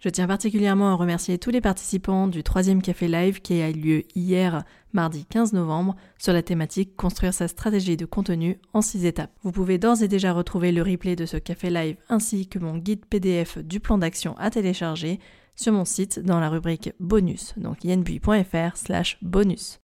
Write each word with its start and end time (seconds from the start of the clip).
Je 0.00 0.08
tiens 0.08 0.28
particulièrement 0.28 0.92
à 0.92 0.94
remercier 0.94 1.38
tous 1.38 1.50
les 1.50 1.60
participants 1.60 2.28
du 2.28 2.44
troisième 2.44 2.82
café 2.82 3.08
live 3.08 3.40
qui 3.40 3.60
a 3.60 3.68
eu 3.68 3.72
lieu 3.72 4.02
hier, 4.14 4.62
mardi 4.92 5.24
15 5.24 5.54
novembre, 5.54 5.96
sur 6.18 6.32
la 6.32 6.42
thématique 6.42 6.94
Construire 6.94 7.34
sa 7.34 7.48
stratégie 7.48 7.96
de 7.96 8.06
contenu 8.06 8.60
en 8.72 8.80
6 8.80 9.06
étapes. 9.06 9.32
Vous 9.42 9.50
pouvez 9.50 9.76
d'ores 9.78 10.04
et 10.04 10.06
déjà 10.06 10.32
retrouver 10.32 10.70
le 10.70 10.82
replay 10.82 11.16
de 11.16 11.26
ce 11.26 11.36
café 11.36 11.68
live 11.68 11.96
ainsi 12.08 12.46
que 12.46 12.60
mon 12.60 12.78
guide 12.78 13.06
PDF 13.06 13.58
du 13.58 13.80
plan 13.80 13.98
d'action 13.98 14.36
à 14.38 14.50
télécharger 14.50 15.18
sur 15.56 15.72
mon 15.72 15.84
site 15.84 16.20
dans 16.20 16.38
la 16.38 16.48
rubrique 16.48 16.92
bonus, 17.00 17.54
donc 17.56 17.82
yenbui.fr 17.82 18.76
slash 18.76 19.18
bonus. 19.20 19.80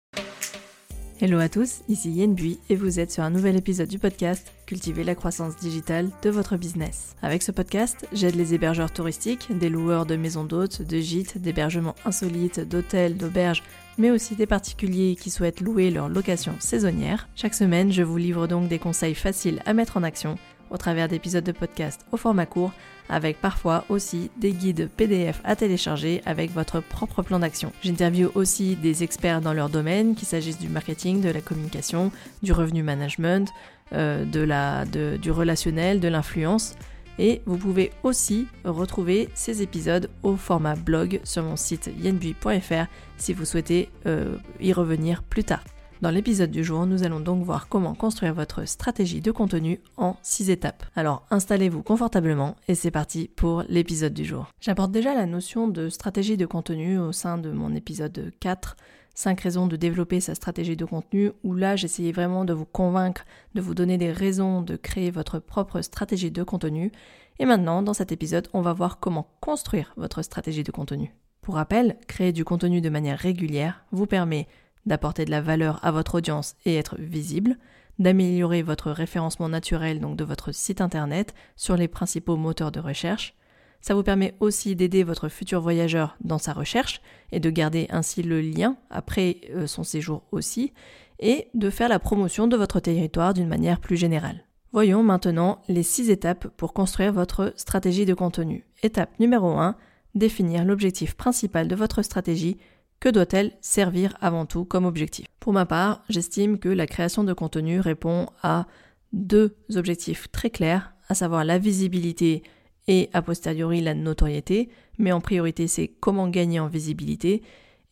Hello 1.24 1.38
à 1.38 1.48
tous, 1.48 1.82
ici 1.88 2.10
Yen 2.10 2.34
Bui 2.34 2.58
et 2.68 2.74
vous 2.74 2.98
êtes 2.98 3.12
sur 3.12 3.22
un 3.22 3.30
nouvel 3.30 3.54
épisode 3.54 3.86
du 3.86 4.00
podcast 4.00 4.52
Cultiver 4.66 5.04
la 5.04 5.14
croissance 5.14 5.54
digitale 5.54 6.10
de 6.20 6.30
votre 6.30 6.56
business. 6.56 7.14
Avec 7.22 7.44
ce 7.44 7.52
podcast, 7.52 8.08
j'aide 8.12 8.34
les 8.34 8.54
hébergeurs 8.54 8.90
touristiques, 8.92 9.56
des 9.56 9.68
loueurs 9.68 10.04
de 10.04 10.16
maisons 10.16 10.42
d'hôtes, 10.42 10.82
de 10.82 10.98
gîtes, 10.98 11.38
d'hébergements 11.38 11.94
insolites, 12.04 12.58
d'hôtels, 12.58 13.16
d'auberges, 13.16 13.62
mais 13.98 14.10
aussi 14.10 14.34
des 14.34 14.46
particuliers 14.46 15.14
qui 15.14 15.30
souhaitent 15.30 15.60
louer 15.60 15.92
leur 15.92 16.08
location 16.08 16.56
saisonnière. 16.58 17.28
Chaque 17.36 17.54
semaine, 17.54 17.92
je 17.92 18.02
vous 18.02 18.16
livre 18.16 18.48
donc 18.48 18.66
des 18.66 18.80
conseils 18.80 19.14
faciles 19.14 19.62
à 19.64 19.74
mettre 19.74 19.98
en 19.98 20.02
action 20.02 20.34
au 20.72 20.76
travers 20.76 21.06
d'épisodes 21.06 21.44
de 21.44 21.52
podcast 21.52 22.04
au 22.10 22.16
format 22.16 22.46
court, 22.46 22.72
avec 23.08 23.40
parfois 23.40 23.84
aussi 23.88 24.30
des 24.36 24.52
guides 24.52 24.88
PDF 24.96 25.40
à 25.44 25.56
télécharger 25.56 26.22
avec 26.24 26.52
votre 26.52 26.80
propre 26.80 27.22
plan 27.22 27.38
d'action. 27.38 27.72
J'interviewe 27.82 28.30
aussi 28.34 28.76
des 28.76 29.02
experts 29.02 29.40
dans 29.40 29.52
leur 29.52 29.68
domaine, 29.68 30.14
qu'il 30.14 30.28
s'agisse 30.28 30.58
du 30.58 30.68
marketing, 30.68 31.20
de 31.20 31.30
la 31.30 31.40
communication, 31.40 32.10
du 32.42 32.52
revenu 32.52 32.82
management, 32.82 33.48
euh, 33.92 34.24
de 34.24 34.40
la, 34.40 34.84
du 34.86 35.30
relationnel, 35.30 36.00
de 36.00 36.08
l'influence. 36.08 36.74
Et 37.18 37.42
vous 37.44 37.58
pouvez 37.58 37.92
aussi 38.02 38.46
retrouver 38.64 39.28
ces 39.34 39.60
épisodes 39.60 40.08
au 40.22 40.36
format 40.36 40.76
blog 40.76 41.20
sur 41.24 41.42
mon 41.42 41.56
site 41.56 41.90
yenbui.fr 42.00 42.86
si 43.18 43.34
vous 43.34 43.44
souhaitez 43.44 43.90
euh, 44.06 44.36
y 44.60 44.72
revenir 44.72 45.22
plus 45.22 45.44
tard. 45.44 45.62
Dans 46.02 46.10
l'épisode 46.10 46.50
du 46.50 46.64
jour, 46.64 46.84
nous 46.84 47.04
allons 47.04 47.20
donc 47.20 47.44
voir 47.44 47.68
comment 47.68 47.94
construire 47.94 48.34
votre 48.34 48.66
stratégie 48.66 49.20
de 49.20 49.30
contenu 49.30 49.78
en 49.96 50.16
6 50.22 50.50
étapes. 50.50 50.84
Alors 50.96 51.24
installez-vous 51.30 51.84
confortablement 51.84 52.56
et 52.66 52.74
c'est 52.74 52.90
parti 52.90 53.30
pour 53.36 53.62
l'épisode 53.68 54.12
du 54.12 54.24
jour. 54.24 54.48
J'apporte 54.60 54.90
déjà 54.90 55.14
la 55.14 55.26
notion 55.26 55.68
de 55.68 55.88
stratégie 55.88 56.36
de 56.36 56.44
contenu 56.44 56.98
au 56.98 57.12
sein 57.12 57.38
de 57.38 57.52
mon 57.52 57.72
épisode 57.76 58.32
4 58.40 58.76
5 59.14 59.40
raisons 59.42 59.68
de 59.68 59.76
développer 59.76 60.18
sa 60.20 60.34
stratégie 60.34 60.76
de 60.76 60.84
contenu, 60.84 61.30
où 61.44 61.54
là 61.54 61.76
j'essayais 61.76 62.10
vraiment 62.10 62.44
de 62.44 62.52
vous 62.52 62.64
convaincre, 62.64 63.24
de 63.54 63.60
vous 63.60 63.74
donner 63.74 63.96
des 63.96 64.10
raisons 64.10 64.60
de 64.60 64.74
créer 64.74 65.12
votre 65.12 65.38
propre 65.38 65.82
stratégie 65.82 66.32
de 66.32 66.42
contenu. 66.42 66.90
Et 67.38 67.44
maintenant, 67.44 67.80
dans 67.82 67.94
cet 67.94 68.10
épisode, 68.10 68.48
on 68.54 68.62
va 68.62 68.72
voir 68.72 68.98
comment 68.98 69.28
construire 69.40 69.92
votre 69.96 70.22
stratégie 70.22 70.64
de 70.64 70.72
contenu. 70.72 71.14
Pour 71.42 71.56
rappel, 71.56 71.96
créer 72.06 72.32
du 72.32 72.44
contenu 72.44 72.80
de 72.80 72.88
manière 72.88 73.18
régulière 73.18 73.84
vous 73.90 74.06
permet 74.06 74.48
d'apporter 74.86 75.24
de 75.24 75.30
la 75.30 75.40
valeur 75.40 75.78
à 75.82 75.90
votre 75.90 76.16
audience 76.16 76.56
et 76.64 76.76
être 76.76 76.96
visible, 76.98 77.56
d'améliorer 77.98 78.62
votre 78.62 78.90
référencement 78.90 79.48
naturel 79.48 80.00
donc 80.00 80.16
de 80.16 80.24
votre 80.24 80.52
site 80.52 80.80
internet 80.80 81.34
sur 81.56 81.76
les 81.76 81.88
principaux 81.88 82.36
moteurs 82.36 82.72
de 82.72 82.80
recherche. 82.80 83.34
Ça 83.80 83.94
vous 83.94 84.02
permet 84.02 84.34
aussi 84.38 84.76
d'aider 84.76 85.02
votre 85.02 85.28
futur 85.28 85.60
voyageur 85.60 86.16
dans 86.20 86.38
sa 86.38 86.52
recherche 86.52 87.02
et 87.32 87.40
de 87.40 87.50
garder 87.50 87.88
ainsi 87.90 88.22
le 88.22 88.40
lien 88.40 88.76
après 88.90 89.40
euh, 89.50 89.66
son 89.66 89.82
séjour 89.82 90.22
aussi 90.30 90.72
et 91.18 91.48
de 91.54 91.68
faire 91.68 91.88
la 91.88 91.98
promotion 91.98 92.46
de 92.46 92.56
votre 92.56 92.80
territoire 92.80 93.34
d'une 93.34 93.48
manière 93.48 93.80
plus 93.80 93.96
générale. 93.96 94.44
Voyons 94.72 95.02
maintenant 95.02 95.60
les 95.68 95.82
six 95.82 96.10
étapes 96.10 96.46
pour 96.56 96.72
construire 96.72 97.12
votre 97.12 97.52
stratégie 97.56 98.06
de 98.06 98.14
contenu. 98.14 98.64
Étape 98.82 99.18
numéro 99.20 99.58
1, 99.58 99.76
définir 100.14 100.64
l'objectif 100.64 101.14
principal 101.14 101.68
de 101.68 101.76
votre 101.76 102.02
stratégie 102.02 102.58
que 103.02 103.08
doit-elle 103.08 103.50
servir 103.60 104.16
avant 104.20 104.46
tout 104.46 104.64
comme 104.64 104.84
objectif? 104.84 105.26
Pour 105.40 105.52
ma 105.52 105.66
part, 105.66 106.04
j'estime 106.08 106.60
que 106.60 106.68
la 106.68 106.86
création 106.86 107.24
de 107.24 107.32
contenu 107.32 107.80
répond 107.80 108.28
à 108.44 108.68
deux 109.12 109.56
objectifs 109.74 110.30
très 110.30 110.50
clairs, 110.50 110.94
à 111.08 111.14
savoir 111.14 111.44
la 111.44 111.58
visibilité 111.58 112.44
et 112.86 113.10
a 113.12 113.20
posteriori 113.20 113.80
la 113.80 113.94
notoriété, 113.94 114.68
mais 114.98 115.10
en 115.10 115.20
priorité 115.20 115.66
c'est 115.66 115.88
comment 115.88 116.28
gagner 116.28 116.60
en 116.60 116.68
visibilité. 116.68 117.42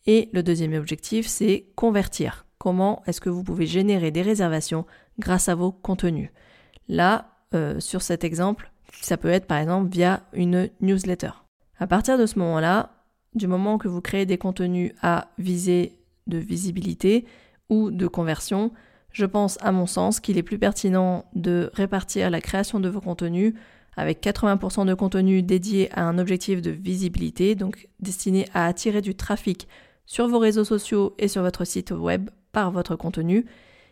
Et 0.05 0.29
le 0.31 0.43
deuxième 0.43 0.73
objectif 0.75 1.27
c'est 1.27 1.65
convertir. 1.75 2.45
Comment 2.57 3.03
est-ce 3.05 3.19
que 3.19 3.29
vous 3.29 3.43
pouvez 3.43 3.67
générer 3.67 4.11
des 4.11 4.21
réservations 4.21 4.85
grâce 5.19 5.49
à 5.49 5.55
vos 5.55 5.73
contenus? 5.73 6.29
Là, 6.87 7.31
euh, 7.53 7.81
sur 7.81 8.01
cet 8.01 8.23
exemple, 8.23 8.71
ça 9.01 9.17
peut 9.17 9.29
être 9.29 9.45
par 9.45 9.57
exemple 9.57 9.91
via 9.91 10.21
une 10.31 10.69
newsletter. 10.79 11.31
À 11.79 11.87
partir 11.87 12.17
de 12.17 12.25
ce 12.25 12.39
moment-là, 12.39 13.00
du 13.35 13.47
moment 13.47 13.77
que 13.77 13.87
vous 13.87 14.01
créez 14.01 14.25
des 14.25 14.37
contenus 14.37 14.93
à 15.01 15.29
visée 15.37 15.97
de 16.27 16.37
visibilité 16.37 17.25
ou 17.69 17.91
de 17.91 18.07
conversion, 18.07 18.71
je 19.11 19.25
pense 19.25 19.57
à 19.61 19.71
mon 19.71 19.87
sens 19.87 20.19
qu'il 20.19 20.37
est 20.37 20.43
plus 20.43 20.59
pertinent 20.59 21.25
de 21.33 21.69
répartir 21.73 22.29
la 22.29 22.41
création 22.41 22.79
de 22.79 22.89
vos 22.89 23.01
contenus 23.01 23.53
avec 23.97 24.23
80% 24.23 24.85
de 24.85 24.93
contenus 24.93 25.43
dédiés 25.43 25.89
à 25.91 26.03
un 26.07 26.17
objectif 26.17 26.61
de 26.61 26.71
visibilité, 26.71 27.55
donc 27.55 27.89
destiné 27.99 28.47
à 28.53 28.65
attirer 28.65 29.01
du 29.01 29.15
trafic 29.15 29.67
sur 30.05 30.27
vos 30.27 30.39
réseaux 30.39 30.63
sociaux 30.63 31.13
et 31.17 31.27
sur 31.27 31.41
votre 31.41 31.65
site 31.65 31.91
web 31.91 32.29
par 32.51 32.71
votre 32.71 32.95
contenu, 32.95 33.45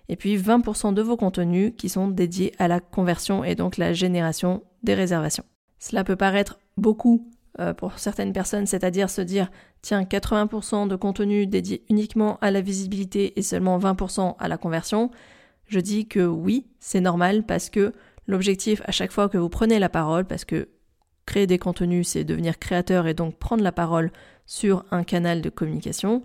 et 0.08 0.16
puis 0.16 0.38
20% 0.38 0.94
de 0.94 1.02
vos 1.02 1.18
contenus 1.18 1.74
qui 1.78 1.90
sont 1.90 2.08
dédiés 2.08 2.54
à 2.60 2.68
la 2.68 2.80
conversion 2.80 3.44
et 3.44 3.56
donc 3.56 3.78
la 3.78 3.94
génération 3.94 4.64
des 4.84 4.94
réservations. 4.94 5.46
Cela 5.80 6.04
peut 6.04 6.16
paraître 6.16 6.60
beaucoup 6.78 7.30
euh, 7.60 7.74
pour 7.74 7.98
certaines 7.98 8.34
personnes, 8.34 8.68
c'est-à-dire 8.68 9.10
se 9.10 9.22
dire 9.22 9.50
tiens 9.82 10.04
80% 10.04 10.88
de 10.88 10.96
contenu 10.96 11.48
dédié 11.48 11.84
uniquement 11.90 12.38
à 12.42 12.52
la 12.52 12.62
visibilité 12.62 13.38
et 13.40 13.42
seulement 13.42 13.80
20% 13.80 14.36
à 14.38 14.48
la 14.48 14.58
conversion, 14.58 15.10
je 15.68 15.80
dis 15.80 16.08
que 16.08 16.26
oui, 16.26 16.68
c'est 16.80 17.02
normal 17.02 17.44
parce 17.44 17.70
que 17.70 17.94
l'objectif 18.28 18.82
à 18.86 18.92
chaque 18.92 19.12
fois 19.12 19.30
que 19.30 19.38
vous 19.38 19.50
prenez 19.50 19.80
la 19.80 19.90
parole, 19.90 20.26
parce 20.26 20.46
que 20.46 20.70
créer 21.26 21.48
des 21.48 21.58
contenus 21.58 22.10
c'est 22.10 22.24
devenir 22.24 22.60
créateur 22.60 23.08
et 23.08 23.14
donc 23.14 23.38
prendre 23.38 23.64
la 23.64 23.72
parole 23.72 24.12
sur 24.46 24.86
un 24.92 25.04
canal 25.04 25.42
de 25.42 25.50
communication, 25.50 26.24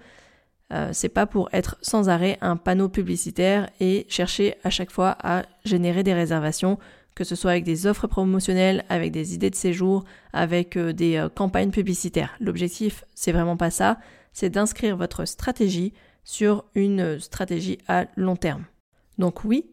euh, 0.72 0.90
c'est 0.92 1.08
pas 1.08 1.26
pour 1.26 1.48
être 1.52 1.76
sans 1.82 2.08
arrêt 2.08 2.38
un 2.40 2.56
panneau 2.56 2.88
publicitaire 2.88 3.70
et 3.80 4.06
chercher 4.08 4.56
à 4.64 4.70
chaque 4.70 4.90
fois 4.90 5.16
à 5.22 5.44
générer 5.64 6.02
des 6.02 6.14
réservations 6.14 6.78
que 7.14 7.24
ce 7.24 7.36
soit 7.36 7.52
avec 7.52 7.64
des 7.64 7.86
offres 7.86 8.06
promotionnelles, 8.06 8.84
avec 8.88 9.12
des 9.12 9.34
idées 9.34 9.50
de 9.50 9.54
séjour, 9.54 10.04
avec 10.32 10.76
euh, 10.76 10.92
des 10.92 11.16
euh, 11.16 11.28
campagnes 11.28 11.70
publicitaires. 11.70 12.34
L'objectif, 12.40 13.04
c'est 13.14 13.32
vraiment 13.32 13.56
pas 13.56 13.70
ça, 13.70 13.98
c'est 14.32 14.50
d'inscrire 14.50 14.96
votre 14.96 15.24
stratégie 15.24 15.92
sur 16.24 16.64
une 16.74 17.00
euh, 17.00 17.18
stratégie 17.18 17.78
à 17.86 18.06
long 18.16 18.36
terme. 18.36 18.64
Donc 19.18 19.44
oui, 19.44 19.66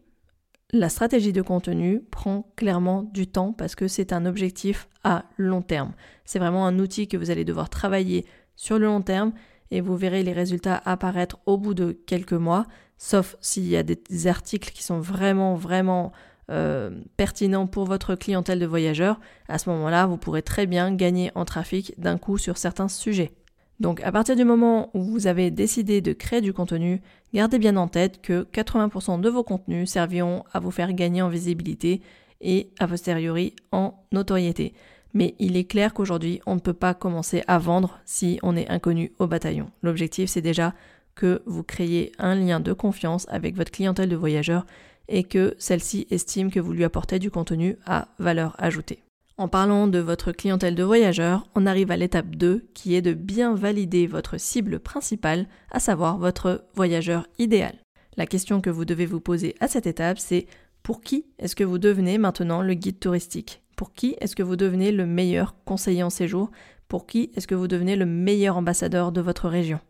la 0.72 0.88
stratégie 0.88 1.32
de 1.32 1.42
contenu 1.42 2.00
prend 2.10 2.50
clairement 2.56 3.02
du 3.02 3.26
temps 3.26 3.52
parce 3.52 3.74
que 3.74 3.88
c'est 3.88 4.12
un 4.12 4.24
objectif 4.24 4.88
à 5.04 5.24
long 5.36 5.62
terme. 5.62 5.92
C'est 6.24 6.38
vraiment 6.38 6.66
un 6.66 6.78
outil 6.78 7.08
que 7.08 7.16
vous 7.16 7.30
allez 7.30 7.44
devoir 7.44 7.68
travailler 7.68 8.24
sur 8.56 8.78
le 8.78 8.86
long 8.86 9.02
terme 9.02 9.32
et 9.70 9.80
vous 9.80 9.96
verrez 9.96 10.22
les 10.22 10.32
résultats 10.32 10.80
apparaître 10.84 11.38
au 11.46 11.58
bout 11.58 11.74
de 11.74 11.92
quelques 11.92 12.32
mois, 12.32 12.66
sauf 12.98 13.36
s'il 13.40 13.66
y 13.66 13.76
a 13.76 13.82
des 13.82 14.26
articles 14.26 14.70
qui 14.70 14.82
sont 14.82 15.00
vraiment, 15.00 15.56
vraiment 15.56 16.12
euh, 16.50 16.90
pertinent 17.16 17.66
pour 17.66 17.84
votre 17.84 18.14
clientèle 18.14 18.58
de 18.58 18.66
voyageurs, 18.66 19.20
à 19.48 19.58
ce 19.58 19.70
moment-là, 19.70 20.06
vous 20.06 20.16
pourrez 20.16 20.42
très 20.42 20.66
bien 20.66 20.94
gagner 20.94 21.30
en 21.34 21.44
trafic 21.44 21.94
d'un 21.98 22.18
coup 22.18 22.38
sur 22.38 22.58
certains 22.58 22.88
sujets. 22.88 23.32
Donc 23.80 24.00
à 24.02 24.12
partir 24.12 24.36
du 24.36 24.44
moment 24.44 24.90
où 24.94 25.02
vous 25.02 25.26
avez 25.26 25.50
décidé 25.50 26.00
de 26.00 26.12
créer 26.12 26.40
du 26.40 26.52
contenu, 26.52 27.02
gardez 27.34 27.58
bien 27.58 27.76
en 27.76 27.88
tête 27.88 28.22
que 28.22 28.44
80% 28.44 29.20
de 29.20 29.28
vos 29.28 29.42
contenus 29.42 29.90
serviront 29.90 30.44
à 30.52 30.60
vous 30.60 30.70
faire 30.70 30.92
gagner 30.92 31.22
en 31.22 31.28
visibilité 31.28 32.00
et 32.40 32.70
a 32.78 32.86
posteriori 32.86 33.56
en 33.72 33.94
notoriété. 34.12 34.74
Mais 35.14 35.34
il 35.38 35.56
est 35.56 35.64
clair 35.64 35.94
qu'aujourd'hui, 35.94 36.40
on 36.46 36.54
ne 36.54 36.60
peut 36.60 36.72
pas 36.72 36.94
commencer 36.94 37.42
à 37.46 37.58
vendre 37.58 37.98
si 38.04 38.38
on 38.42 38.56
est 38.56 38.68
inconnu 38.68 39.12
au 39.18 39.26
bataillon. 39.26 39.70
L'objectif, 39.82 40.30
c'est 40.30 40.40
déjà 40.40 40.74
que 41.14 41.42
vous 41.46 41.62
créez 41.62 42.12
un 42.18 42.34
lien 42.34 42.60
de 42.60 42.72
confiance 42.72 43.26
avec 43.28 43.56
votre 43.56 43.70
clientèle 43.70 44.08
de 44.08 44.16
voyageurs 44.16 44.64
et 45.12 45.22
que 45.22 45.54
celle-ci 45.58 46.08
estime 46.10 46.50
que 46.50 46.58
vous 46.58 46.72
lui 46.72 46.82
apportez 46.82 47.20
du 47.20 47.30
contenu 47.30 47.76
à 47.86 48.08
valeur 48.18 48.56
ajoutée. 48.58 49.04
En 49.36 49.46
parlant 49.46 49.86
de 49.86 49.98
votre 49.98 50.32
clientèle 50.32 50.74
de 50.74 50.82
voyageurs, 50.82 51.46
on 51.54 51.66
arrive 51.66 51.90
à 51.90 51.96
l'étape 51.96 52.34
2 52.34 52.64
qui 52.74 52.94
est 52.94 53.02
de 53.02 53.12
bien 53.12 53.54
valider 53.54 54.06
votre 54.06 54.38
cible 54.38 54.80
principale, 54.80 55.46
à 55.70 55.80
savoir 55.80 56.18
votre 56.18 56.64
voyageur 56.74 57.26
idéal. 57.38 57.76
La 58.16 58.26
question 58.26 58.60
que 58.60 58.70
vous 58.70 58.84
devez 58.84 59.06
vous 59.06 59.20
poser 59.20 59.54
à 59.60 59.68
cette 59.68 59.86
étape, 59.86 60.18
c'est 60.18 60.46
pour 60.82 61.02
qui 61.02 61.26
est-ce 61.38 61.56
que 61.56 61.64
vous 61.64 61.78
devenez 61.78 62.18
maintenant 62.18 62.62
le 62.62 62.74
guide 62.74 62.98
touristique? 62.98 63.62
Pour 63.76 63.92
qui 63.92 64.16
est-ce 64.20 64.36
que 64.36 64.42
vous 64.42 64.56
devenez 64.56 64.92
le 64.92 65.06
meilleur 65.06 65.54
conseiller 65.64 66.02
en 66.02 66.10
séjour? 66.10 66.50
Pour 66.88 67.06
qui 67.06 67.30
est-ce 67.34 67.46
que 67.46 67.54
vous 67.54 67.68
devenez 67.68 67.96
le 67.96 68.06
meilleur 68.06 68.56
ambassadeur 68.56 69.12
de 69.12 69.20
votre 69.20 69.48
région? 69.48 69.80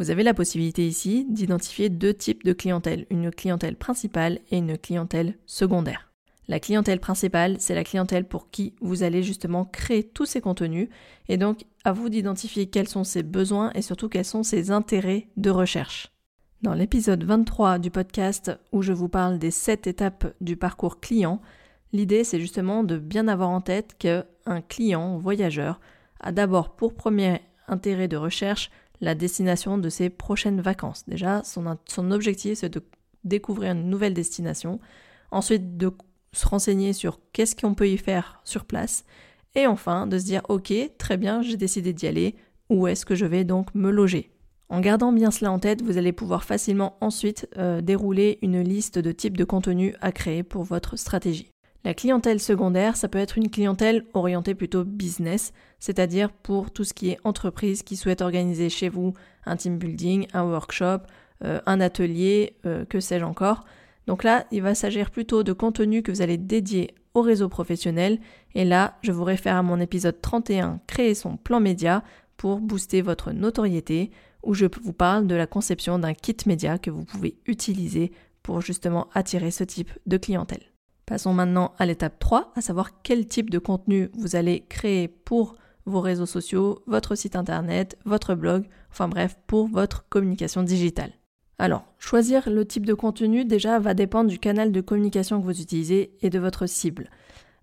Vous 0.00 0.10
avez 0.10 0.22
la 0.22 0.32
possibilité 0.32 0.88
ici 0.88 1.26
d'identifier 1.28 1.90
deux 1.90 2.14
types 2.14 2.42
de 2.42 2.54
clientèle, 2.54 3.04
une 3.10 3.30
clientèle 3.30 3.76
principale 3.76 4.38
et 4.50 4.56
une 4.56 4.78
clientèle 4.78 5.34
secondaire. 5.44 6.10
La 6.48 6.58
clientèle 6.58 7.00
principale, 7.00 7.56
c'est 7.58 7.74
la 7.74 7.84
clientèle 7.84 8.24
pour 8.24 8.48
qui 8.50 8.74
vous 8.80 9.02
allez 9.02 9.22
justement 9.22 9.66
créer 9.66 10.02
tous 10.02 10.24
ces 10.24 10.40
contenus. 10.40 10.88
Et 11.28 11.36
donc, 11.36 11.66
à 11.84 11.92
vous 11.92 12.08
d'identifier 12.08 12.70
quels 12.70 12.88
sont 12.88 13.04
ses 13.04 13.22
besoins 13.22 13.72
et 13.74 13.82
surtout 13.82 14.08
quels 14.08 14.24
sont 14.24 14.42
ses 14.42 14.70
intérêts 14.70 15.28
de 15.36 15.50
recherche. 15.50 16.10
Dans 16.62 16.72
l'épisode 16.72 17.22
23 17.22 17.78
du 17.78 17.90
podcast 17.90 18.52
où 18.72 18.80
je 18.80 18.94
vous 18.94 19.10
parle 19.10 19.38
des 19.38 19.50
7 19.50 19.86
étapes 19.86 20.34
du 20.40 20.56
parcours 20.56 21.00
client, 21.00 21.42
l'idée 21.92 22.24
c'est 22.24 22.40
justement 22.40 22.84
de 22.84 22.96
bien 22.96 23.28
avoir 23.28 23.50
en 23.50 23.60
tête 23.60 23.96
qu'un 23.98 24.62
client 24.66 25.18
voyageur 25.18 25.78
a 26.20 26.32
d'abord 26.32 26.74
pour 26.74 26.94
premier 26.94 27.42
intérêt 27.68 28.08
de 28.08 28.16
recherche 28.16 28.70
la 29.00 29.14
destination 29.14 29.78
de 29.78 29.88
ses 29.88 30.10
prochaines 30.10 30.60
vacances. 30.60 31.04
Déjà, 31.08 31.42
son, 31.44 32.10
objectif 32.10 32.58
c'est 32.58 32.68
de 32.68 32.82
découvrir 33.24 33.72
une 33.72 33.88
nouvelle 33.88 34.14
destination, 34.14 34.80
ensuite 35.30 35.76
de 35.76 35.92
se 36.32 36.46
renseigner 36.46 36.92
sur 36.92 37.20
qu'est-ce 37.32 37.56
qu'on 37.56 37.74
peut 37.74 37.88
y 37.88 37.98
faire 37.98 38.40
sur 38.44 38.64
place, 38.64 39.04
et 39.54 39.66
enfin 39.66 40.06
de 40.06 40.18
se 40.18 40.24
dire 40.24 40.42
ok, 40.48 40.72
très 40.98 41.16
bien, 41.16 41.42
j'ai 41.42 41.56
décidé 41.56 41.92
d'y 41.92 42.06
aller, 42.06 42.36
où 42.68 42.86
est-ce 42.86 43.04
que 43.04 43.14
je 43.14 43.26
vais 43.26 43.44
donc 43.44 43.74
me 43.74 43.90
loger? 43.90 44.30
En 44.68 44.78
gardant 44.78 45.10
bien 45.12 45.32
cela 45.32 45.50
en 45.50 45.58
tête, 45.58 45.82
vous 45.82 45.98
allez 45.98 46.12
pouvoir 46.12 46.44
facilement 46.44 46.96
ensuite 47.00 47.48
euh, 47.58 47.80
dérouler 47.80 48.38
une 48.40 48.62
liste 48.62 49.00
de 49.00 49.10
types 49.10 49.36
de 49.36 49.44
contenus 49.44 49.94
à 50.00 50.12
créer 50.12 50.44
pour 50.44 50.62
votre 50.62 50.94
stratégie. 50.94 51.50
La 51.82 51.94
clientèle 51.94 52.40
secondaire, 52.40 52.96
ça 52.96 53.08
peut 53.08 53.18
être 53.18 53.38
une 53.38 53.50
clientèle 53.50 54.04
orientée 54.12 54.54
plutôt 54.54 54.84
business, 54.84 55.54
c'est-à-dire 55.78 56.30
pour 56.30 56.70
tout 56.70 56.84
ce 56.84 56.92
qui 56.92 57.08
est 57.08 57.18
entreprise 57.24 57.82
qui 57.82 57.96
souhaite 57.96 58.20
organiser 58.20 58.68
chez 58.68 58.90
vous 58.90 59.14
un 59.46 59.56
team 59.56 59.78
building, 59.78 60.26
un 60.34 60.44
workshop, 60.44 60.98
euh, 61.42 61.58
un 61.64 61.80
atelier, 61.80 62.56
euh, 62.66 62.84
que 62.84 63.00
sais-je 63.00 63.24
encore. 63.24 63.64
Donc 64.06 64.24
là, 64.24 64.46
il 64.50 64.60
va 64.60 64.74
s'agir 64.74 65.10
plutôt 65.10 65.42
de 65.42 65.54
contenu 65.54 66.02
que 66.02 66.12
vous 66.12 66.20
allez 66.20 66.36
dédier 66.36 66.94
au 67.14 67.22
réseau 67.22 67.48
professionnel. 67.48 68.18
Et 68.54 68.66
là, 68.66 68.98
je 69.02 69.12
vous 69.12 69.24
réfère 69.24 69.56
à 69.56 69.62
mon 69.62 69.80
épisode 69.80 70.20
31, 70.20 70.80
Créer 70.86 71.14
son 71.14 71.38
plan 71.38 71.60
média 71.60 72.04
pour 72.36 72.60
booster 72.60 73.00
votre 73.00 73.32
notoriété, 73.32 74.10
où 74.42 74.52
je 74.52 74.66
vous 74.82 74.92
parle 74.92 75.26
de 75.26 75.34
la 75.34 75.46
conception 75.46 75.98
d'un 75.98 76.14
kit 76.14 76.36
média 76.46 76.78
que 76.78 76.90
vous 76.90 77.04
pouvez 77.04 77.36
utiliser 77.46 78.12
pour 78.42 78.60
justement 78.60 79.08
attirer 79.14 79.50
ce 79.50 79.64
type 79.64 79.90
de 80.06 80.18
clientèle. 80.18 80.69
Passons 81.10 81.34
maintenant 81.34 81.74
à 81.76 81.86
l'étape 81.86 82.20
3, 82.20 82.52
à 82.54 82.60
savoir 82.60 83.02
quel 83.02 83.26
type 83.26 83.50
de 83.50 83.58
contenu 83.58 84.10
vous 84.16 84.36
allez 84.36 84.64
créer 84.68 85.08
pour 85.08 85.56
vos 85.84 86.00
réseaux 86.00 86.24
sociaux, 86.24 86.84
votre 86.86 87.16
site 87.16 87.34
internet, 87.34 87.98
votre 88.04 88.36
blog, 88.36 88.68
enfin 88.92 89.08
bref, 89.08 89.36
pour 89.48 89.66
votre 89.66 90.08
communication 90.08 90.62
digitale. 90.62 91.10
Alors, 91.58 91.82
choisir 91.98 92.48
le 92.48 92.64
type 92.64 92.86
de 92.86 92.94
contenu 92.94 93.44
déjà 93.44 93.80
va 93.80 93.92
dépendre 93.92 94.30
du 94.30 94.38
canal 94.38 94.70
de 94.70 94.80
communication 94.80 95.40
que 95.40 95.46
vous 95.46 95.60
utilisez 95.60 96.12
et 96.20 96.30
de 96.30 96.38
votre 96.38 96.66
cible. 96.66 97.10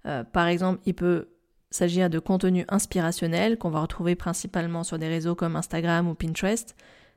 Euh, 0.05 0.25
par 0.25 0.47
exemple, 0.47 0.81
il 0.85 0.93
peut 0.93 1.29
s'agir 1.71 2.09
de 2.09 2.19
contenu 2.19 2.65
inspirationnel 2.67 3.57
qu'on 3.57 3.69
va 3.69 3.79
retrouver 3.79 4.15
principalement 4.15 4.83
sur 4.83 4.99
des 4.99 5.07
réseaux 5.07 5.35
comme 5.35 5.55
Instagram 5.55 6.09
ou 6.09 6.15
Pinterest, 6.15 6.75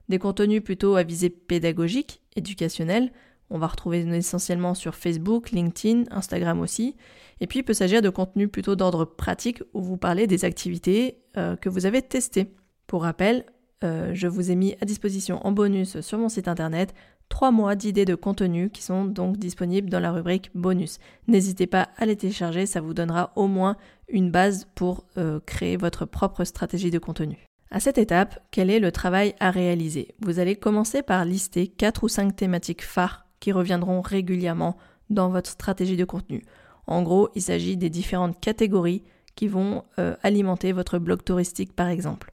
des 0.08 0.20
contenus 0.20 0.62
plutôt 0.62 0.94
à 0.94 1.02
visée 1.02 1.30
pédagogique, 1.30 2.22
éducationnel, 2.36 3.10
on 3.50 3.58
va 3.58 3.66
retrouver 3.66 4.00
essentiellement 4.16 4.74
sur 4.74 4.94
Facebook, 4.94 5.50
LinkedIn, 5.50 6.04
Instagram 6.10 6.60
aussi. 6.60 6.96
Et 7.40 7.46
puis 7.46 7.60
il 7.60 7.62
peut 7.62 7.74
s'agir 7.74 8.00
de 8.02 8.08
contenus 8.08 8.50
plutôt 8.50 8.76
d'ordre 8.76 9.04
pratique 9.04 9.62
où 9.74 9.82
vous 9.82 9.96
parlez 9.96 10.26
des 10.26 10.44
activités 10.44 11.18
euh, 11.36 11.56
que 11.56 11.68
vous 11.68 11.86
avez 11.86 12.02
testées. 12.02 12.54
Pour 12.86 13.02
rappel, 13.02 13.44
euh, 13.82 14.10
je 14.14 14.28
vous 14.28 14.50
ai 14.50 14.56
mis 14.56 14.76
à 14.80 14.84
disposition 14.84 15.44
en 15.46 15.52
bonus 15.52 16.00
sur 16.00 16.18
mon 16.18 16.28
site 16.28 16.48
internet 16.48 16.94
trois 17.28 17.50
mois 17.50 17.76
d'idées 17.76 18.04
de 18.04 18.14
contenu 18.14 18.70
qui 18.70 18.82
sont 18.82 19.04
donc 19.04 19.38
disponibles 19.38 19.88
dans 19.88 20.00
la 20.00 20.12
rubrique 20.12 20.50
bonus. 20.54 20.98
N'hésitez 21.28 21.66
pas 21.66 21.88
à 21.96 22.04
les 22.04 22.16
télécharger, 22.16 22.66
ça 22.66 22.80
vous 22.80 22.92
donnera 22.92 23.32
au 23.36 23.46
moins 23.46 23.76
une 24.08 24.30
base 24.30 24.66
pour 24.74 25.06
euh, 25.16 25.40
créer 25.46 25.76
votre 25.76 26.04
propre 26.04 26.44
stratégie 26.44 26.90
de 26.90 26.98
contenu. 26.98 27.38
À 27.70 27.78
cette 27.78 27.98
étape, 27.98 28.40
quel 28.50 28.68
est 28.68 28.80
le 28.80 28.90
travail 28.90 29.34
à 29.38 29.52
réaliser? 29.52 30.08
Vous 30.20 30.40
allez 30.40 30.56
commencer 30.56 31.02
par 31.02 31.24
lister 31.24 31.68
quatre 31.68 32.02
ou 32.02 32.08
cinq 32.08 32.34
thématiques 32.34 32.82
phares 32.82 33.29
qui 33.40 33.52
reviendront 33.52 34.00
régulièrement 34.00 34.76
dans 35.08 35.28
votre 35.28 35.50
stratégie 35.50 35.96
de 35.96 36.04
contenu. 36.04 36.44
En 36.86 37.02
gros, 37.02 37.28
il 37.34 37.42
s'agit 37.42 37.76
des 37.76 37.90
différentes 37.90 38.40
catégories 38.40 39.02
qui 39.34 39.48
vont 39.48 39.84
euh, 39.98 40.16
alimenter 40.22 40.72
votre 40.72 40.98
blog 40.98 41.24
touristique 41.24 41.74
par 41.74 41.88
exemple. 41.88 42.32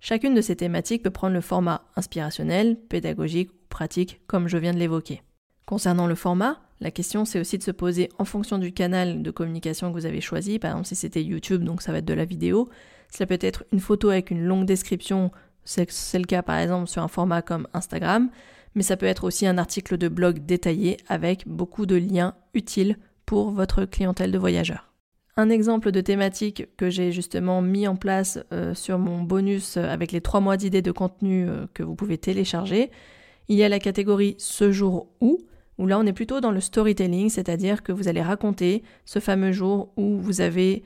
Chacune 0.00 0.34
de 0.34 0.40
ces 0.40 0.56
thématiques 0.56 1.02
peut 1.02 1.10
prendre 1.10 1.34
le 1.34 1.40
format 1.40 1.82
inspirationnel, 1.96 2.78
pédagogique 2.88 3.50
ou 3.50 3.56
pratique, 3.68 4.20
comme 4.26 4.48
je 4.48 4.58
viens 4.58 4.72
de 4.72 4.78
l'évoquer. 4.78 5.22
Concernant 5.64 6.06
le 6.06 6.14
format, 6.14 6.60
la 6.80 6.90
question 6.90 7.24
c'est 7.24 7.40
aussi 7.40 7.58
de 7.58 7.62
se 7.62 7.70
poser 7.70 8.08
en 8.18 8.24
fonction 8.24 8.58
du 8.58 8.72
canal 8.72 9.22
de 9.22 9.30
communication 9.30 9.88
que 9.88 9.98
vous 9.98 10.06
avez 10.06 10.20
choisi. 10.20 10.58
Par 10.58 10.72
exemple, 10.72 10.86
si 10.86 10.94
c'était 10.94 11.24
YouTube, 11.24 11.64
donc 11.64 11.82
ça 11.82 11.92
va 11.92 11.98
être 11.98 12.04
de 12.04 12.14
la 12.14 12.24
vidéo. 12.24 12.68
Cela 13.12 13.26
peut 13.26 13.38
être 13.40 13.64
une 13.72 13.80
photo 13.80 14.10
avec 14.10 14.30
une 14.30 14.44
longue 14.44 14.66
description, 14.66 15.30
c'est 15.64 16.18
le 16.18 16.24
cas 16.24 16.42
par 16.42 16.58
exemple 16.58 16.88
sur 16.88 17.02
un 17.02 17.08
format 17.08 17.42
comme 17.42 17.66
Instagram, 17.72 18.30
mais 18.76 18.82
ça 18.82 18.96
peut 18.96 19.06
être 19.06 19.24
aussi 19.24 19.46
un 19.46 19.58
article 19.58 19.96
de 19.96 20.06
blog 20.06 20.44
détaillé 20.44 20.98
avec 21.08 21.48
beaucoup 21.48 21.86
de 21.86 21.96
liens 21.96 22.34
utiles 22.54 22.98
pour 23.24 23.50
votre 23.50 23.86
clientèle 23.86 24.30
de 24.30 24.38
voyageurs. 24.38 24.92
Un 25.38 25.50
exemple 25.50 25.90
de 25.90 26.00
thématique 26.00 26.68
que 26.76 26.88
j'ai 26.88 27.10
justement 27.10 27.60
mis 27.60 27.88
en 27.88 27.96
place 27.96 28.38
euh, 28.52 28.74
sur 28.74 28.98
mon 28.98 29.22
bonus 29.22 29.76
euh, 29.76 29.88
avec 29.88 30.12
les 30.12 30.20
trois 30.20 30.40
mois 30.40 30.56
d'idées 30.56 30.82
de 30.82 30.92
contenu 30.92 31.48
euh, 31.48 31.66
que 31.74 31.82
vous 31.82 31.94
pouvez 31.94 32.16
télécharger, 32.16 32.90
il 33.48 33.56
y 33.56 33.64
a 33.64 33.68
la 33.68 33.78
catégorie 33.78 34.34
ce 34.38 34.70
jour 34.72 35.08
où, 35.20 35.38
où 35.78 35.86
là 35.86 35.98
on 35.98 36.06
est 36.06 36.12
plutôt 36.12 36.40
dans 36.40 36.52
le 36.52 36.60
storytelling, 36.60 37.30
c'est-à-dire 37.30 37.82
que 37.82 37.92
vous 37.92 38.08
allez 38.08 38.22
raconter 38.22 38.82
ce 39.04 39.18
fameux 39.18 39.52
jour 39.52 39.92
où 39.96 40.18
vous 40.18 40.40
avez 40.40 40.82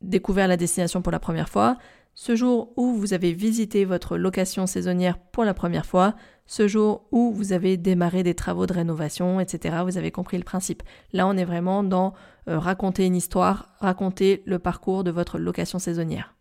découvert 0.00 0.48
la 0.48 0.56
destination 0.56 1.02
pour 1.02 1.12
la 1.12 1.20
première 1.20 1.48
fois, 1.48 1.78
ce 2.14 2.36
jour 2.36 2.72
où 2.76 2.94
vous 2.94 3.12
avez 3.12 3.32
visité 3.32 3.84
votre 3.84 4.16
location 4.16 4.66
saisonnière 4.66 5.18
pour 5.18 5.44
la 5.44 5.54
première 5.54 5.86
fois, 5.86 6.14
ce 6.46 6.68
jour 6.68 7.06
où 7.10 7.32
vous 7.32 7.52
avez 7.52 7.76
démarré 7.76 8.22
des 8.22 8.34
travaux 8.34 8.66
de 8.66 8.72
rénovation, 8.72 9.40
etc. 9.40 9.78
Vous 9.84 9.98
avez 9.98 10.10
compris 10.10 10.36
le 10.36 10.44
principe. 10.44 10.82
Là, 11.12 11.26
on 11.26 11.36
est 11.36 11.44
vraiment 11.44 11.82
dans 11.82 12.14
euh, 12.48 12.58
raconter 12.58 13.06
une 13.06 13.16
histoire, 13.16 13.74
raconter 13.80 14.42
le 14.46 14.58
parcours 14.58 15.04
de 15.04 15.10
votre 15.10 15.38
location 15.38 15.78
saisonnière. 15.78 16.34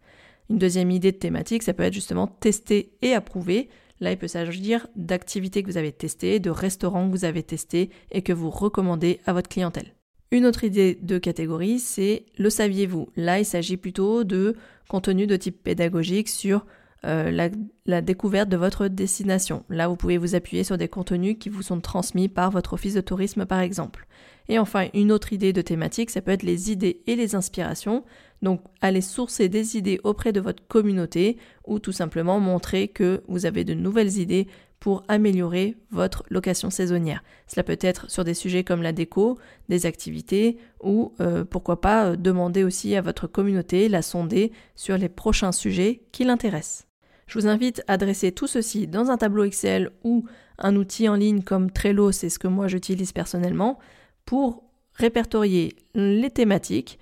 Une 0.50 0.60
deuxième 0.60 0.92
idée 0.92 1.12
de 1.12 1.18
thématique, 1.18 1.64
ça 1.64 1.74
peut 1.74 1.84
être 1.84 1.94
justement 1.94 2.28
tester 2.28 2.94
et 3.02 3.14
approuver. 3.14 3.70
Là, 4.00 4.12
il 4.12 4.18
peut 4.18 4.28
s'agir 4.28 4.88
d'activités 4.96 5.64
que 5.64 5.72
vous 5.72 5.78
avez 5.78 5.94
testées, 5.94 6.40
de 6.40 6.50
restaurants 6.50 7.08
que 7.08 7.16
vous 7.16 7.26
avez 7.26 7.44
testés 7.44 7.90
et 8.12 8.22
que 8.22 8.34
vous 8.34 8.50
recommandez 8.50 9.22
à 9.26 9.34
votre 9.34 9.50
clientèle. 9.50 9.96
Une 10.34 10.48
autre 10.48 10.64
idée 10.64 10.98
de 11.00 11.20
catégorie, 11.20 11.78
c'est 11.78 12.26
le 12.38 12.50
saviez-vous? 12.50 13.10
Là, 13.16 13.40
il 13.40 13.46
s'agit 13.46 13.78
plutôt 13.78 14.24
de 14.24 14.56
contenu 14.88 15.28
de 15.28 15.36
type 15.36 15.64
pédagogique 15.64 16.30
sur 16.30 16.66
euh, 17.06 17.50
la, 17.86 18.02
découverte 18.02 18.48
de 18.48 18.56
votre 18.56 18.88
destination. 18.88 19.66
Là, 19.70 19.90
vous 19.90 19.98
pouvez 19.98 20.18
vous 20.18 20.36
appuyer 20.36 20.64
sur 20.64 20.78
des 20.78 20.88
contenus 20.88 21.36
qui 21.38 21.50
vous 21.50 21.62
sont 21.62 21.82
transmis 21.82 22.30
par 22.30 22.50
votre 22.50 22.74
office 22.74 22.94
de 22.94 23.02
tourisme, 23.02 23.46
par 23.46 23.60
exemple. 23.60 24.08
Et 24.48 24.58
enfin, 24.58 24.88
une 24.94 25.12
autre 25.12 25.34
idée 25.34 25.52
de 25.52 25.62
thématique, 25.62 26.10
ça 26.10 26.22
peut 26.22 26.32
être 26.32 26.44
les 26.44 26.72
idées 26.72 27.02
et 27.06 27.18
les 27.18 27.36
inspirations. 27.36 28.06
Donc, 28.42 28.62
aller 28.80 29.02
sourcer 29.02 29.50
des 29.50 29.76
idées 29.76 30.00
auprès 30.06 30.32
de 30.32 30.40
votre 30.40 30.66
communauté 30.68 31.38
ou 31.66 31.80
tout 31.80 31.92
simplement 31.92 32.40
montrer 32.40 32.88
que 32.88 33.22
vous 33.28 33.46
avez 33.46 33.66
de 33.66 33.74
nouvelles 33.74 34.18
idées 34.18 34.48
pour 34.84 35.06
améliorer 35.08 35.78
votre 35.92 36.26
location 36.30 36.70
saisonnière. 36.70 37.24
Cela 37.48 37.64
peut 37.64 37.78
être 37.80 38.12
sur 38.12 38.26
des 38.26 38.34
sujets 38.34 38.66
comme 38.66 38.82
la 38.82 38.92
déco, 38.92 39.40
des 39.70 39.86
activités 39.86 40.58
ou 40.82 41.14
euh, 41.22 41.46
pourquoi 41.46 41.80
pas 41.80 42.08
euh, 42.08 42.16
demander 42.18 42.66
aussi 42.66 42.94
à 42.98 43.02
votre 43.02 43.26
communauté, 43.26 43.88
la 43.88 44.02
sonder 44.02 44.52
sur 44.76 44.98
les 44.98 45.08
prochains 45.08 45.54
sujets 45.54 46.02
qui 46.12 46.26
l'intéressent. 46.26 46.86
Je 47.28 47.40
vous 47.40 47.48
invite 47.48 47.82
à 47.88 47.96
dresser 47.96 48.34
tout 48.34 48.46
ceci 48.46 48.86
dans 48.86 49.10
un 49.10 49.16
tableau 49.16 49.46
Excel 49.46 49.90
ou 50.04 50.26
un 50.58 50.76
outil 50.76 51.08
en 51.08 51.16
ligne 51.16 51.44
comme 51.44 51.72
Trello, 51.72 52.12
c'est 52.12 52.28
ce 52.28 52.38
que 52.38 52.50
moi 52.50 52.68
j'utilise 52.68 53.14
personnellement, 53.14 53.80
pour 54.26 54.66
répertorier 54.96 55.78
les 55.96 56.30
thématiques, 56.30 57.00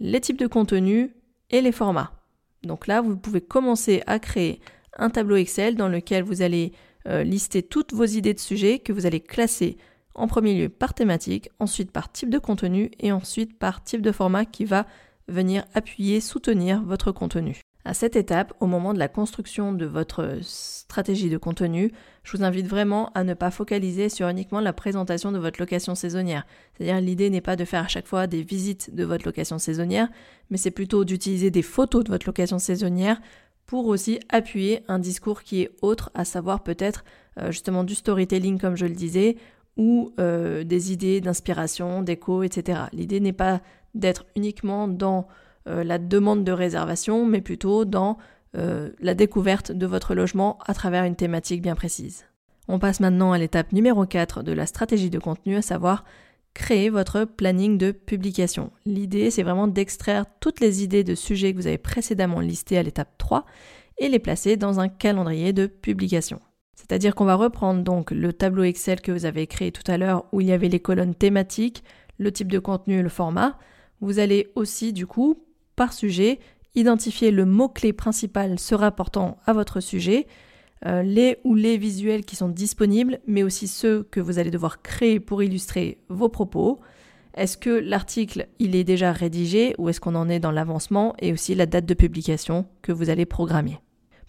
les 0.00 0.20
types 0.20 0.40
de 0.40 0.48
contenus 0.48 1.10
et 1.50 1.60
les 1.60 1.70
formats. 1.70 2.10
Donc 2.64 2.88
là, 2.88 3.00
vous 3.00 3.16
pouvez 3.16 3.40
commencer 3.40 4.02
à 4.08 4.18
créer 4.18 4.60
un 4.98 5.10
tableau 5.10 5.36
Excel 5.36 5.76
dans 5.76 5.88
lequel 5.88 6.24
vous 6.24 6.42
allez 6.42 6.72
euh, 7.08 7.22
lister 7.22 7.62
toutes 7.62 7.92
vos 7.92 8.04
idées 8.04 8.34
de 8.34 8.38
sujets 8.38 8.78
que 8.78 8.92
vous 8.92 9.06
allez 9.06 9.20
classer 9.20 9.76
en 10.14 10.26
premier 10.26 10.54
lieu 10.54 10.68
par 10.68 10.94
thématique, 10.94 11.50
ensuite 11.58 11.92
par 11.92 12.12
type 12.12 12.30
de 12.30 12.38
contenu 12.38 12.90
et 12.98 13.12
ensuite 13.12 13.58
par 13.58 13.82
type 13.82 14.02
de 14.02 14.12
format 14.12 14.44
qui 14.44 14.64
va 14.64 14.86
venir 15.28 15.64
appuyer, 15.74 16.20
soutenir 16.20 16.82
votre 16.82 17.12
contenu. 17.12 17.60
À 17.86 17.94
cette 17.94 18.16
étape, 18.16 18.52
au 18.60 18.66
moment 18.66 18.92
de 18.92 18.98
la 18.98 19.08
construction 19.08 19.72
de 19.72 19.86
votre 19.86 20.38
stratégie 20.42 21.30
de 21.30 21.38
contenu, 21.38 21.90
je 22.24 22.36
vous 22.36 22.44
invite 22.44 22.66
vraiment 22.66 23.10
à 23.14 23.24
ne 23.24 23.32
pas 23.32 23.50
focaliser 23.50 24.10
sur 24.10 24.28
uniquement 24.28 24.60
la 24.60 24.74
présentation 24.74 25.32
de 25.32 25.38
votre 25.38 25.58
location 25.58 25.94
saisonnière. 25.94 26.46
C'est-à-dire 26.74 27.00
l'idée 27.00 27.30
n'est 27.30 27.40
pas 27.40 27.56
de 27.56 27.64
faire 27.64 27.84
à 27.84 27.88
chaque 27.88 28.06
fois 28.06 28.26
des 28.26 28.42
visites 28.42 28.94
de 28.94 29.04
votre 29.04 29.24
location 29.24 29.58
saisonnière, 29.58 30.08
mais 30.50 30.58
c'est 30.58 30.70
plutôt 30.70 31.06
d'utiliser 31.06 31.50
des 31.50 31.62
photos 31.62 32.04
de 32.04 32.10
votre 32.10 32.26
location 32.26 32.58
saisonnière 32.58 33.18
pour 33.70 33.86
aussi 33.86 34.18
appuyer 34.28 34.82
un 34.88 34.98
discours 34.98 35.44
qui 35.44 35.62
est 35.62 35.70
autre, 35.80 36.10
à 36.14 36.24
savoir 36.24 36.64
peut-être 36.64 37.04
euh, 37.38 37.52
justement 37.52 37.84
du 37.84 37.94
storytelling 37.94 38.58
comme 38.58 38.74
je 38.74 38.84
le 38.84 38.94
disais, 38.94 39.36
ou 39.76 40.12
euh, 40.18 40.64
des 40.64 40.92
idées 40.92 41.20
d'inspiration, 41.20 42.02
d'écho, 42.02 42.42
etc. 42.42 42.80
L'idée 42.92 43.20
n'est 43.20 43.32
pas 43.32 43.60
d'être 43.94 44.26
uniquement 44.34 44.88
dans 44.88 45.28
euh, 45.68 45.84
la 45.84 45.98
demande 45.98 46.42
de 46.42 46.50
réservation, 46.50 47.24
mais 47.24 47.40
plutôt 47.40 47.84
dans 47.84 48.18
la 48.52 49.14
découverte 49.14 49.70
de 49.70 49.86
votre 49.86 50.16
logement 50.16 50.58
à 50.66 50.74
travers 50.74 51.04
une 51.04 51.14
thématique 51.14 51.62
bien 51.62 51.76
précise. 51.76 52.24
On 52.66 52.80
passe 52.80 52.98
maintenant 52.98 53.30
à 53.30 53.38
l'étape 53.38 53.70
numéro 53.70 54.04
4 54.04 54.42
de 54.42 54.50
la 54.50 54.66
stratégie 54.66 55.10
de 55.10 55.20
contenu, 55.20 55.54
à 55.54 55.62
savoir 55.62 56.04
créer 56.60 56.90
votre 56.90 57.24
planning 57.24 57.78
de 57.78 57.90
publication. 57.90 58.70
L'idée, 58.84 59.30
c'est 59.30 59.42
vraiment 59.42 59.66
d'extraire 59.66 60.26
toutes 60.40 60.60
les 60.60 60.84
idées 60.84 61.04
de 61.04 61.14
sujets 61.14 61.52
que 61.52 61.56
vous 61.56 61.66
avez 61.66 61.78
précédemment 61.78 62.40
listées 62.40 62.76
à 62.76 62.82
l'étape 62.82 63.16
3 63.16 63.46
et 63.96 64.10
les 64.10 64.18
placer 64.18 64.58
dans 64.58 64.78
un 64.78 64.88
calendrier 64.88 65.54
de 65.54 65.66
publication. 65.66 66.38
C'est-à-dire 66.74 67.14
qu'on 67.14 67.24
va 67.24 67.34
reprendre 67.34 67.82
donc 67.82 68.10
le 68.10 68.34
tableau 68.34 68.64
Excel 68.64 69.00
que 69.00 69.10
vous 69.10 69.24
avez 69.24 69.46
créé 69.46 69.72
tout 69.72 69.90
à 69.90 69.96
l'heure 69.96 70.26
où 70.32 70.42
il 70.42 70.48
y 70.48 70.52
avait 70.52 70.68
les 70.68 70.80
colonnes 70.80 71.14
thématiques, 71.14 71.82
le 72.18 72.30
type 72.30 72.52
de 72.52 72.58
contenu, 72.58 73.02
le 73.02 73.08
format. 73.08 73.58
Vous 74.02 74.18
allez 74.18 74.52
aussi 74.54 74.92
du 74.92 75.06
coup, 75.06 75.42
par 75.76 75.94
sujet, 75.94 76.40
identifier 76.74 77.30
le 77.30 77.46
mot-clé 77.46 77.94
principal 77.94 78.58
se 78.58 78.74
rapportant 78.74 79.38
à 79.46 79.54
votre 79.54 79.80
sujet, 79.80 80.26
euh, 80.86 81.02
les 81.02 81.38
ou 81.44 81.54
les 81.54 81.76
visuels 81.76 82.24
qui 82.24 82.36
sont 82.36 82.48
disponibles, 82.48 83.20
mais 83.26 83.42
aussi 83.42 83.68
ceux 83.68 84.04
que 84.04 84.20
vous 84.20 84.38
allez 84.38 84.50
devoir 84.50 84.82
créer 84.82 85.20
pour 85.20 85.42
illustrer 85.42 85.98
vos 86.08 86.28
propos. 86.28 86.80
Est-ce 87.34 87.56
que 87.56 87.70
l'article 87.70 88.48
il 88.58 88.74
est 88.74 88.84
déjà 88.84 89.12
rédigé 89.12 89.74
ou 89.78 89.88
est-ce 89.88 90.00
qu'on 90.00 90.14
en 90.14 90.28
est 90.28 90.40
dans 90.40 90.50
l'avancement 90.50 91.14
et 91.20 91.32
aussi 91.32 91.54
la 91.54 91.66
date 91.66 91.86
de 91.86 91.94
publication 91.94 92.66
que 92.82 92.92
vous 92.92 93.10
allez 93.10 93.26
programmer? 93.26 93.78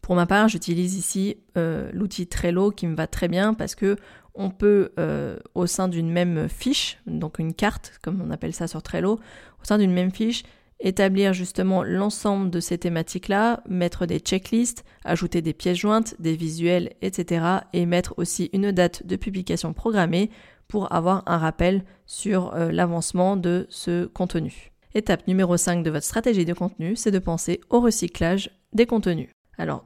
Pour 0.01 0.15
ma 0.15 0.25
part, 0.25 0.49
j'utilise 0.49 0.95
ici 0.95 1.37
euh, 1.57 1.89
l'outil 1.93 2.27
Trello 2.27 2.71
qui 2.71 2.85
me 2.87 2.95
va 2.95 3.07
très 3.07 3.27
bien 3.27 3.53
parce 3.53 3.75
que 3.75 3.95
on 4.33 4.49
peut 4.49 4.91
euh, 4.99 5.37
au 5.55 5.67
sein 5.67 5.87
d'une 5.87 6.09
même 6.09 6.47
fiche, 6.47 6.99
donc 7.05 7.39
une 7.39 7.53
carte 7.53 7.93
comme 8.01 8.21
on 8.21 8.31
appelle 8.31 8.53
ça 8.53 8.67
sur 8.67 8.81
Trello, 8.81 9.19
au 9.61 9.63
sein 9.63 9.77
d'une 9.77 9.91
même 9.91 10.11
fiche, 10.11 10.43
établir 10.81 11.33
justement 11.33 11.83
l'ensemble 11.83 12.49
de 12.49 12.59
ces 12.59 12.77
thématiques-là, 12.77 13.63
mettre 13.69 14.05
des 14.05 14.19
checklists, 14.19 14.83
ajouter 15.05 15.41
des 15.41 15.53
pièces 15.53 15.77
jointes, 15.77 16.15
des 16.19 16.35
visuels, 16.35 16.91
etc. 17.01 17.45
et 17.73 17.85
mettre 17.85 18.13
aussi 18.17 18.49
une 18.53 18.71
date 18.71 19.05
de 19.05 19.15
publication 19.15 19.73
programmée 19.73 20.29
pour 20.67 20.93
avoir 20.93 21.23
un 21.25 21.37
rappel 21.37 21.83
sur 22.05 22.53
euh, 22.53 22.71
l'avancement 22.71 23.37
de 23.37 23.67
ce 23.69 24.05
contenu. 24.05 24.71
Étape 24.93 25.27
numéro 25.27 25.55
5 25.57 25.83
de 25.83 25.89
votre 25.89 26.05
stratégie 26.05 26.45
de 26.45 26.53
contenu, 26.53 26.95
c'est 26.95 27.11
de 27.11 27.19
penser 27.19 27.61
au 27.69 27.79
recyclage 27.79 28.49
des 28.73 28.85
contenus. 28.85 29.29
Alors, 29.57 29.85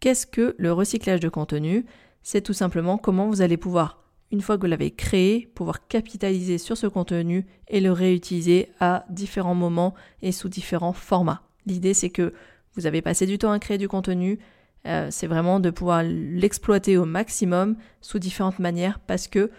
Qu'est-ce 0.00 0.26
que 0.26 0.54
le 0.58 0.72
recyclage 0.72 1.20
de 1.20 1.28
contenu? 1.28 1.84
C'est 2.22 2.40
tout 2.40 2.54
simplement 2.54 2.96
comment 2.96 3.28
vous 3.28 3.42
allez 3.42 3.58
pouvoir, 3.58 3.99
une 4.32 4.40
fois 4.40 4.56
que 4.56 4.62
vous 4.62 4.70
l'avez 4.70 4.90
créé, 4.90 5.50
pouvoir 5.54 5.86
capitaliser 5.88 6.58
sur 6.58 6.76
ce 6.76 6.86
contenu 6.86 7.46
et 7.68 7.80
le 7.80 7.92
réutiliser 7.92 8.68
à 8.78 9.04
différents 9.10 9.54
moments 9.54 9.94
et 10.22 10.32
sous 10.32 10.48
différents 10.48 10.92
formats. 10.92 11.42
L'idée 11.66 11.94
c'est 11.94 12.10
que 12.10 12.32
vous 12.74 12.86
avez 12.86 13.02
passé 13.02 13.26
du 13.26 13.38
temps 13.38 13.52
à 13.52 13.58
créer 13.58 13.78
du 13.78 13.88
contenu, 13.88 14.38
euh, 14.86 15.08
c'est 15.10 15.26
vraiment 15.26 15.60
de 15.60 15.70
pouvoir 15.70 16.02
l'exploiter 16.02 16.96
au 16.96 17.04
maximum 17.04 17.76
sous 18.00 18.18
différentes 18.18 18.58
manières 18.58 18.98
parce 19.00 19.28
que 19.28 19.50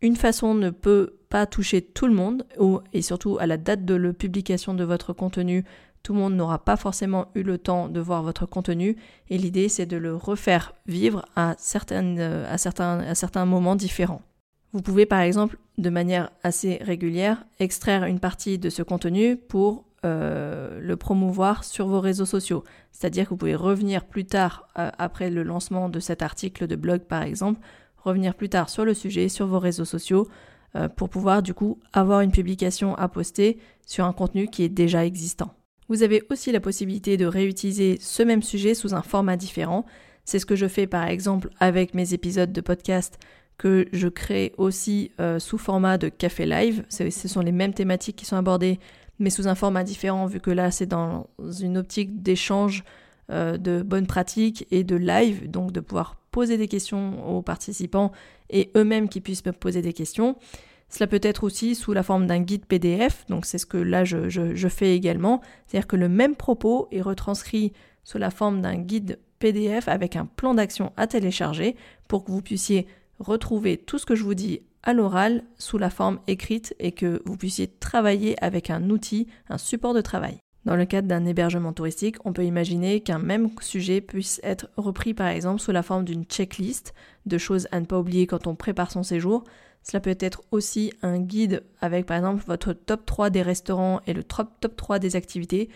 une 0.00 0.16
façon 0.16 0.54
ne 0.54 0.70
peut 0.70 1.18
pas 1.28 1.46
toucher 1.46 1.82
tout 1.82 2.06
le 2.06 2.14
monde 2.14 2.46
et 2.92 3.02
surtout 3.02 3.38
à 3.38 3.46
la 3.46 3.56
date 3.56 3.84
de 3.84 3.94
la 3.94 4.12
publication 4.12 4.74
de 4.74 4.84
votre 4.84 5.12
contenu, 5.12 5.64
tout 6.04 6.12
le 6.12 6.20
monde 6.20 6.36
n'aura 6.36 6.58
pas 6.58 6.76
forcément 6.76 7.28
eu 7.34 7.42
le 7.42 7.56
temps 7.56 7.88
de 7.88 7.98
voir 7.98 8.22
votre 8.22 8.46
contenu 8.46 8.96
et 9.30 9.38
l'idée 9.38 9.70
c'est 9.70 9.86
de 9.86 9.96
le 9.96 10.14
refaire 10.14 10.74
vivre 10.86 11.24
à, 11.34 11.56
euh, 11.92 12.56
certains 12.56 13.46
moments 13.46 13.74
différents. 13.74 14.20
Vous 14.72 14.82
pouvez 14.82 15.06
par 15.06 15.20
exemple 15.20 15.58
de 15.78 15.88
manière 15.88 16.30
assez 16.42 16.78
régulière 16.82 17.44
extraire 17.58 18.04
une 18.04 18.20
partie 18.20 18.58
de 18.58 18.68
ce 18.68 18.82
contenu 18.82 19.36
pour 19.36 19.86
euh, 20.04 20.78
le 20.78 20.96
promouvoir 20.96 21.64
sur 21.64 21.86
vos 21.86 22.00
réseaux 22.00 22.26
sociaux. 22.26 22.64
C'est-à-dire 22.92 23.24
que 23.24 23.30
vous 23.30 23.38
pouvez 23.38 23.56
revenir 23.56 24.04
plus 24.04 24.26
tard, 24.26 24.68
euh, 24.78 24.90
après 24.98 25.30
le 25.30 25.42
lancement 25.42 25.88
de 25.88 26.00
cet 26.00 26.20
article 26.20 26.66
de 26.66 26.76
blog 26.76 27.00
par 27.00 27.22
exemple, 27.22 27.60
revenir 27.96 28.34
plus 28.34 28.50
tard 28.50 28.68
sur 28.68 28.84
le 28.84 28.92
sujet, 28.92 29.30
sur 29.30 29.46
vos 29.46 29.58
réseaux 29.58 29.86
sociaux, 29.86 30.28
pour 30.96 31.08
pouvoir 31.08 31.40
du 31.40 31.54
coup 31.54 31.78
avoir 31.92 32.20
une 32.20 32.32
publication 32.32 32.96
à 32.96 33.08
poster 33.08 33.60
sur 33.86 34.04
un 34.04 34.12
contenu 34.12 34.48
qui 34.48 34.64
est 34.64 34.68
déjà 34.68 35.06
existant. 35.06 35.54
Vous 35.88 36.02
avez 36.02 36.22
aussi 36.30 36.52
la 36.52 36.60
possibilité 36.60 37.16
de 37.16 37.26
réutiliser 37.26 37.98
ce 38.00 38.22
même 38.22 38.42
sujet 38.42 38.74
sous 38.74 38.94
un 38.94 39.02
format 39.02 39.36
différent. 39.36 39.84
C'est 40.24 40.38
ce 40.38 40.46
que 40.46 40.56
je 40.56 40.66
fais 40.66 40.86
par 40.86 41.06
exemple 41.06 41.50
avec 41.60 41.94
mes 41.94 42.14
épisodes 42.14 42.52
de 42.52 42.60
podcast 42.60 43.18
que 43.58 43.86
je 43.92 44.08
crée 44.08 44.52
aussi 44.56 45.12
euh, 45.20 45.38
sous 45.38 45.58
format 45.58 45.98
de 45.98 46.08
café 46.08 46.46
live. 46.46 46.84
Ce 46.88 47.28
sont 47.28 47.40
les 47.40 47.52
mêmes 47.52 47.74
thématiques 47.74 48.16
qui 48.16 48.24
sont 48.24 48.36
abordées, 48.36 48.80
mais 49.18 49.30
sous 49.30 49.46
un 49.46 49.54
format 49.54 49.84
différent, 49.84 50.26
vu 50.26 50.40
que 50.40 50.50
là 50.50 50.70
c'est 50.70 50.86
dans 50.86 51.28
une 51.60 51.78
optique 51.78 52.22
d'échange 52.22 52.82
euh, 53.30 53.56
de 53.56 53.82
bonnes 53.82 54.06
pratiques 54.06 54.66
et 54.70 54.84
de 54.84 54.96
live, 54.96 55.50
donc 55.50 55.72
de 55.72 55.80
pouvoir 55.80 56.16
poser 56.30 56.58
des 56.58 56.68
questions 56.68 57.36
aux 57.36 57.42
participants 57.42 58.10
et 58.50 58.70
eux-mêmes 58.76 59.08
qui 59.08 59.20
puissent 59.20 59.46
me 59.46 59.52
poser 59.52 59.82
des 59.82 59.92
questions. 59.92 60.36
Cela 60.94 61.08
peut 61.08 61.18
être 61.22 61.42
aussi 61.42 61.74
sous 61.74 61.92
la 61.92 62.04
forme 62.04 62.28
d'un 62.28 62.38
guide 62.38 62.66
PDF, 62.66 63.26
donc 63.28 63.46
c'est 63.46 63.58
ce 63.58 63.66
que 63.66 63.76
là 63.76 64.04
je, 64.04 64.68
fais 64.68 64.94
également, 64.94 65.40
c'est-à-dire 65.66 65.88
que 65.88 65.96
le 65.96 66.08
même 66.08 66.36
propos 66.36 66.86
est 66.92 67.00
retranscrit 67.00 67.72
sous 68.04 68.18
la 68.18 68.30
forme 68.30 68.60
d'un 68.60 68.76
guide 68.76 69.18
PDF 69.40 69.88
avec 69.88 70.14
un 70.14 70.24
plan 70.24 70.54
d'action 70.54 70.92
à 70.96 71.08
télécharger 71.08 71.74
pour 72.06 72.22
que 72.22 72.30
vous 72.30 72.42
puissiez 72.42 72.86
retrouver 73.18 73.76
tout 73.76 73.98
ce 73.98 74.06
que 74.06 74.14
je 74.14 74.22
vous 74.22 74.34
dis 74.34 74.60
à 74.84 74.92
l'oral 74.92 75.42
sous 75.58 75.78
la 75.78 75.90
forme 75.90 76.20
écrite 76.28 76.76
et 76.78 76.92
que 76.92 77.20
vous 77.24 77.36
puissiez 77.36 77.66
travailler 77.66 78.36
avec 78.40 78.70
un 78.70 78.88
outil, 78.88 79.26
un 79.48 79.58
support 79.58 79.94
de 79.94 80.00
travail. 80.00 80.38
Dans 80.64 80.76
le 80.76 80.86
cadre 80.86 81.08
d'un 81.08 81.26
hébergement 81.26 81.72
touristique, 81.72 82.18
on 82.24 82.32
peut 82.32 82.44
imaginer 82.44 83.00
qu'un 83.00 83.18
même 83.18 83.50
sujet 83.60 84.00
puisse 84.00 84.40
être 84.44 84.68
repris 84.76 85.12
par 85.12 85.26
exemple 85.26 85.60
sous 85.60 85.72
la 85.72 85.82
forme 85.82 86.04
d'une 86.04 86.24
checklist 86.24 86.94
de 87.26 87.36
choses 87.36 87.66
à 87.72 87.80
ne 87.80 87.84
pas 87.84 87.98
oublier 87.98 88.28
quand 88.28 88.46
on 88.46 88.54
prépare 88.54 88.92
son 88.92 89.02
séjour, 89.02 89.42
cela 89.84 90.00
peut 90.00 90.16
être 90.18 90.42
aussi 90.50 90.92
un 91.02 91.20
guide 91.20 91.62
avec 91.80 92.06
par 92.06 92.16
exemple 92.16 92.42
votre 92.46 92.72
top 92.72 93.04
3 93.06 93.30
des 93.30 93.42
restaurants 93.42 94.00
et 94.06 94.14
le 94.14 94.24
top, 94.24 94.74
3 94.76 94.98
des 94.98 95.14
activités 95.14 95.68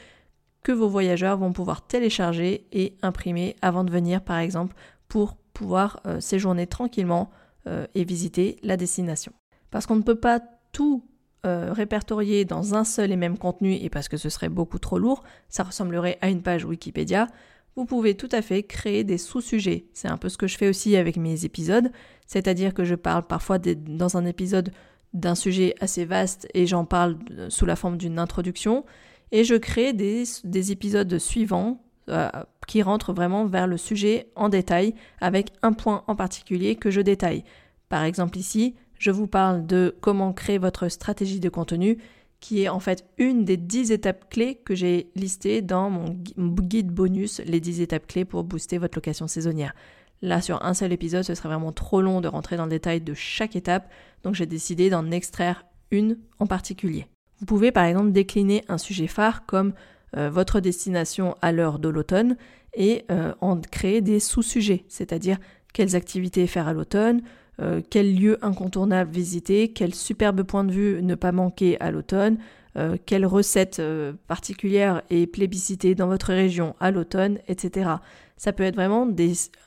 que 0.63 0.73
vos 0.73 0.89
voyageurs 0.89 1.37
vont 1.37 1.53
pouvoir 1.53 1.87
télécharger 1.87 2.67
et 2.73 2.97
imprimer 3.03 3.55
avant 3.63 3.85
de 3.85 3.91
venir 3.91 4.23
par 4.23 4.39
exemple 4.39 4.75
pour 5.09 5.37
pouvoir 5.53 6.01
euh, 6.07 6.21
séjourner 6.21 6.67
tranquillement 6.67 7.31
euh, 7.67 7.87
et 7.95 8.05
visiter 8.05 8.57
la 8.63 8.77
destination. 8.77 9.33
Parce 9.71 9.87
qu'on 9.87 9.97
ne 9.97 10.03
peut 10.03 10.19
pas 10.19 10.41
tout 10.73 11.05
euh, 11.47 11.73
répertorier 11.73 12.45
dans 12.45 12.75
un 12.75 12.85
seul 12.85 13.13
et 13.13 13.17
même 13.17 13.39
contenu 13.39 13.75
et 13.75 13.91
parce 13.91 14.09
que 14.09 14.17
ce 14.17 14.31
serait 14.31 14.49
beaucoup 14.49 14.79
trop 14.79 14.99
lourd, 14.99 15.23
ça 15.49 15.65
ressemblerait 15.65 16.19
à 16.21 16.31
une 16.31 16.43
page 16.43 16.65
Wikipédia, 16.65 17.29
vous 17.79 17.87
pouvez 17.87 18.17
tout 18.17 18.29
à 18.33 18.43
fait 18.43 18.65
créer 18.65 19.05
des 19.05 19.19
sous-sujets. 19.19 19.85
C'est 19.95 20.09
un 20.09 20.17
peu 20.17 20.29
ce 20.29 20.37
que 20.37 20.49
je 20.49 20.59
fais 20.59 20.69
aussi 20.69 20.97
avec 20.97 21.17
mes 21.17 21.45
épisodes, 21.45 21.93
c'est-à-dire 22.27 22.75
que 22.75 22.83
je 22.83 22.97
parle 22.97 23.25
parfois 23.25 23.59
dans 23.61 24.17
un 24.17 24.25
épisode 24.27 24.73
d'un 25.15 25.37
sujet 25.37 25.77
assez 25.81 26.05
vaste 26.05 26.49
et 26.55 26.67
j'en 26.67 26.85
parle 26.85 27.19
sous 27.51 27.67
la 27.67 27.77
forme 27.77 27.97
d'une 27.97 28.19
introduction, 28.19 28.85
et 29.31 29.45
je 29.45 29.55
crée 29.55 29.93
des, 29.93 30.25
épisodes 30.73 31.19
suivants 31.19 31.81
euh, 32.09 32.29
qui 32.67 32.83
rentrent 32.83 33.13
vraiment 33.13 33.47
vers 33.47 33.69
le 33.69 33.77
sujet 33.77 34.29
en 34.35 34.49
détail 34.49 34.97
avec 35.21 35.53
un 35.63 35.73
point 35.73 36.03
en 36.09 36.17
particulier 36.17 36.75
que 36.75 36.91
je 36.91 37.01
détaille. 37.01 37.45
Par 37.89 38.03
exemple 38.03 38.39
ici, 38.39 38.75
je 38.99 39.13
vous 39.13 39.29
parle 39.29 39.67
de 39.67 39.95
comment 40.01 40.33
créer 40.33 40.59
votre 40.59 40.89
stratégie 40.89 41.39
de 41.39 41.49
contenu 41.49 41.99
qui 42.41 42.63
est 42.63 42.69
en 42.69 42.81
fait 42.81 43.05
une 43.19 43.45
des 43.45 43.57
10 43.57 43.91
étapes 43.91 44.31
clés 44.31 44.57
que 44.65 44.75
j'ai 44.75 45.11
listées 45.15 45.61
dans 45.63 45.91
mon 45.91 46.11
guide 46.37 46.91
bonus, 46.91 47.41
les 47.45 47.61
10 47.61 47.81
étapes 47.81 48.07
clés 48.07 48.25
pour 48.25 48.45
booster 48.45 48.79
votre 48.79 48.97
location 48.97 49.27
saisonnière. 49.27 49.75
Là, 50.23 50.41
sur 50.41 50.65
un 50.65 50.75
seul 50.75 50.93
épisode, 50.93 51.23
ce 51.23 51.35
serait 51.35 51.49
vraiment 51.49 51.73
trop 51.73 52.01
long 52.01 52.21
de 52.21 52.29
rentrer 52.29 52.57
dans 52.57 52.65
le 52.65 52.71
détail 52.71 53.01
de 53.01 53.15
chaque 53.15 53.57
étape, 53.57 53.91
donc 54.25 54.35
j'ai 54.35 54.47
décidé 54.47 54.91
d'en 54.91 55.11
extraire 55.11 55.65
une 55.91 56.19
en 56.39 56.47
particulier. 56.47 57.07
Vous 57.41 57.47
pouvez 57.47 57.71
par 57.71 57.85
exemple 57.85 58.11
décliner 58.11 58.65
un 58.69 58.79
sujet 58.79 59.07
phare 59.07 59.47
comme 59.47 59.75
euh, 60.17 60.29
votre 60.29 60.61
destination 60.61 61.37
à 61.41 61.53
l'heure 61.53 61.79
de 61.79 61.89
l'automne 61.89 62.37
et 62.75 63.05
euh, 63.11 63.33
en 63.41 63.61
créer 63.61 64.01
des 64.01 64.21
sous-sujets, 64.21 64.85
c'est-à-dire 64.89 65.39
quelles 65.73 65.95
activités 65.95 66.47
faire 66.47 66.67
à 66.67 66.73
l'automne, 66.73 67.23
euh, 67.61 67.81
quel 67.91 68.15
lieu 68.15 68.39
incontournable 68.43 69.11
visiter, 69.11 69.73
quel 69.73 69.95
superbe 69.95 70.43
point 70.43 70.65
de 70.65 70.73
vue 70.73 71.03
ne 71.03 71.15
pas 71.15 71.33
manquer 71.33 71.81
à 71.81 71.91
l'automne, 71.91 72.39
euh, 72.77 72.97
quelle 73.07 73.27
recette 73.27 73.81
euh, 73.81 74.13
particulière 74.29 75.03
est 75.11 75.27
plébiscitée 75.27 75.97
dans 75.97 76.07
votre 76.07 76.29
région 76.29 76.77
à 76.79 76.93
l'automne, 76.93 77.39
etc. 77.49 77.91
Ça 78.37 78.53
peut 78.53 78.63
être 78.63 78.77
vraiment 78.77 79.09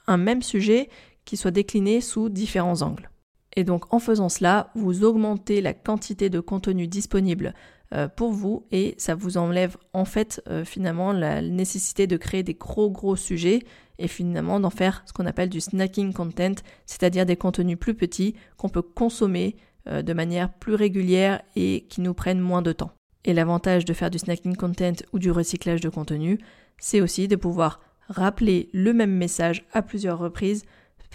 un 0.07 0.17
même 0.17 0.41
sujet 0.41 0.87
qui 1.25 1.35
soit 1.35 1.51
décliné 1.51 1.99
sous 1.99 2.29
différents 2.29 2.81
angles. 2.81 3.09
Et 3.57 3.65
donc 3.65 3.93
en 3.93 3.99
faisant 3.99 4.29
cela, 4.29 4.71
vous 4.75 5.03
augmentez 5.03 5.59
la 5.61 5.73
quantité 5.73 6.29
de 6.29 6.39
contenu 6.39 6.87
disponible 6.87 7.53
euh, 7.93 8.07
pour 8.07 8.31
vous 8.31 8.65
et 8.71 8.95
ça 8.97 9.15
vous 9.15 9.37
enlève 9.37 9.75
en 9.91 10.05
fait 10.05 10.41
finalement 10.63 11.11
la 11.11 11.41
nécessité 11.41 12.07
de 12.07 12.15
créer 12.15 12.43
des 12.43 12.53
gros 12.53 12.89
gros 12.89 13.17
sujets 13.17 13.63
et 14.01 14.07
finalement 14.07 14.59
d'en 14.59 14.69
faire 14.69 15.03
ce 15.05 15.13
qu'on 15.13 15.25
appelle 15.25 15.49
du 15.49 15.61
snacking 15.61 16.13
content, 16.13 16.55
c'est-à-dire 16.85 17.25
des 17.25 17.37
contenus 17.37 17.77
plus 17.79 17.93
petits 17.93 18.35
qu'on 18.57 18.69
peut 18.69 18.81
consommer 18.81 19.55
euh, 19.87 20.01
de 20.01 20.13
manière 20.13 20.51
plus 20.51 20.75
régulière 20.75 21.41
et 21.55 21.85
qui 21.89 22.01
nous 22.01 22.13
prennent 22.13 22.39
moins 22.39 22.61
de 22.61 22.73
temps. 22.73 22.91
Et 23.23 23.33
l'avantage 23.33 23.85
de 23.85 23.93
faire 23.93 24.09
du 24.09 24.19
snacking 24.19 24.55
content 24.55 25.05
ou 25.13 25.19
du 25.19 25.31
recyclage 25.31 25.81
de 25.81 25.89
contenu, 25.89 26.39
c'est 26.79 27.01
aussi 27.01 27.27
de 27.27 27.35
pouvoir 27.35 27.79
rappeler 28.09 28.69
le 28.73 28.93
même 28.93 29.15
message 29.15 29.65
à 29.71 29.81
plusieurs 29.81 30.17
reprises 30.17 30.65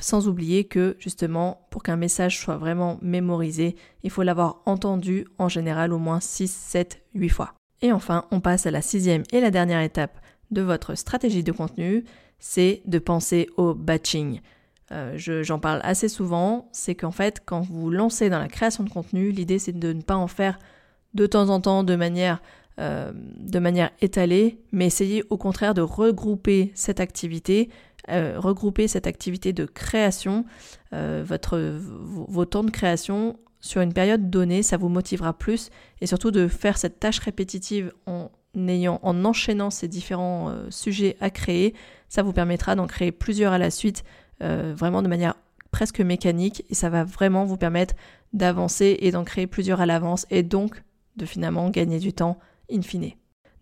sans 0.01 0.29
oublier 0.29 0.65
que 0.65 0.97
justement, 0.99 1.67
pour 1.71 1.83
qu'un 1.83 1.97
message 1.97 2.39
soit 2.39 2.57
vraiment 2.57 2.99
mémorisé, 3.03 3.77
il 4.03 4.11
faut 4.11 4.23
l'avoir 4.23 4.61
entendu 4.67 5.27
en 5.39 5.49
général 5.49 5.93
au 5.93 5.99
moins 5.99 6.21
6, 6.21 6.51
7, 6.51 7.03
8 7.15 7.29
fois. 7.29 7.55
Et 7.83 7.93
enfin, 7.93 8.27
on 8.31 8.41
passe 8.41 8.67
à 8.67 8.71
la 8.71 8.83
sixième 8.83 9.23
et 9.33 9.41
la 9.41 9.51
dernière 9.51 9.81
étape 9.81 10.19
de 10.51 10.63
votre 10.63 10.95
stratégie 10.95 11.43
de 11.43 11.53
contenu, 11.53 12.05
c'est 12.39 12.83
de 12.87 12.99
penser 12.99 13.49
au 13.57 13.75
batching. 13.75 14.41
Euh, 14.93 15.15
j'en 15.17 15.59
parle 15.59 15.81
assez 15.83 16.09
souvent, 16.09 16.69
c'est 16.73 16.95
qu'en 16.95 17.11
fait, 17.11 17.43
quand 17.45 17.61
vous 17.61 17.91
lancez 17.91 18.31
dans 18.31 18.39
la 18.39 18.49
création 18.49 18.85
de 18.85 18.91
contenu, 18.91 19.31
l'idée 19.31 19.59
c'est 19.59 19.77
de 19.77 19.93
ne 19.93 20.03
pas 20.03 20.15
en 20.15 20.29
faire 20.29 20.59
de 21.15 21.27
temps 21.27 21.49
en 21.49 21.61
temps 21.61 21.83
de 21.83 21.97
manière, 21.97 22.41
euh, 22.79 23.11
de 23.15 23.59
manière 23.59 23.91
étalée, 24.01 24.61
mais 24.71 24.87
essayez 24.87 25.25
au 25.31 25.39
contraire 25.39 25.75
de 25.75 25.81
regrouper 25.81 26.73
cette 26.75 27.01
activité 27.01 27.71
euh, 28.09 28.39
regrouper 28.39 28.87
cette 28.87 29.09
activité 29.09 29.53
de 29.53 29.65
création, 29.65 30.45
votre, 30.93 31.59
vos, 31.59 32.45
temps 32.45 32.63
de 32.63 32.71
création 32.71 33.37
sur 33.61 33.81
une 33.81 33.93
période 33.93 34.31
donnée, 34.31 34.63
ça 34.63 34.77
vous 34.77 34.89
motivera 34.89 35.37
plus 35.37 35.71
et 36.01 36.07
surtout 36.07 36.31
de 36.31 36.47
faire 36.47 36.79
cette 36.79 37.01
tâche 37.01 37.19
répétitive 37.19 37.93
en 38.07 38.31
en 38.57 39.25
enchaînant 39.25 39.71
ces 39.71 39.89
différents 39.89 40.49
euh, 40.49 40.67
sujets 40.71 41.17
à 41.21 41.31
créer, 41.31 41.75
ça 42.09 42.23
vous 42.23 42.33
permettra 42.33 42.75
d'en 42.75 42.87
créer 42.87 43.13
plusieurs 43.13 43.53
à 43.53 43.59
la 43.59 43.71
suite, 43.71 44.05
vraiment 44.39 45.01
de 45.01 45.09
manière 45.09 45.35
presque 45.77 46.01
mécanique 46.01 46.65
et 46.71 46.75
ça 46.75 46.89
va 46.89 47.05
vraiment 47.05 47.45
vous 47.45 47.57
permettre 47.57 47.95
d'avancer 48.33 48.97
et 49.01 49.11
d'en 49.11 49.25
créer 49.25 49.47
plusieurs 49.47 49.81
à 49.81 49.87
l'avance 49.87 50.27
et 50.31 50.43
donc 50.43 50.83
de 51.17 51.27
finalement 51.27 51.69
gagner 51.71 51.99
du 51.99 52.13
temps 52.13 52.39
in 52.71 52.83
fine. 52.83 53.13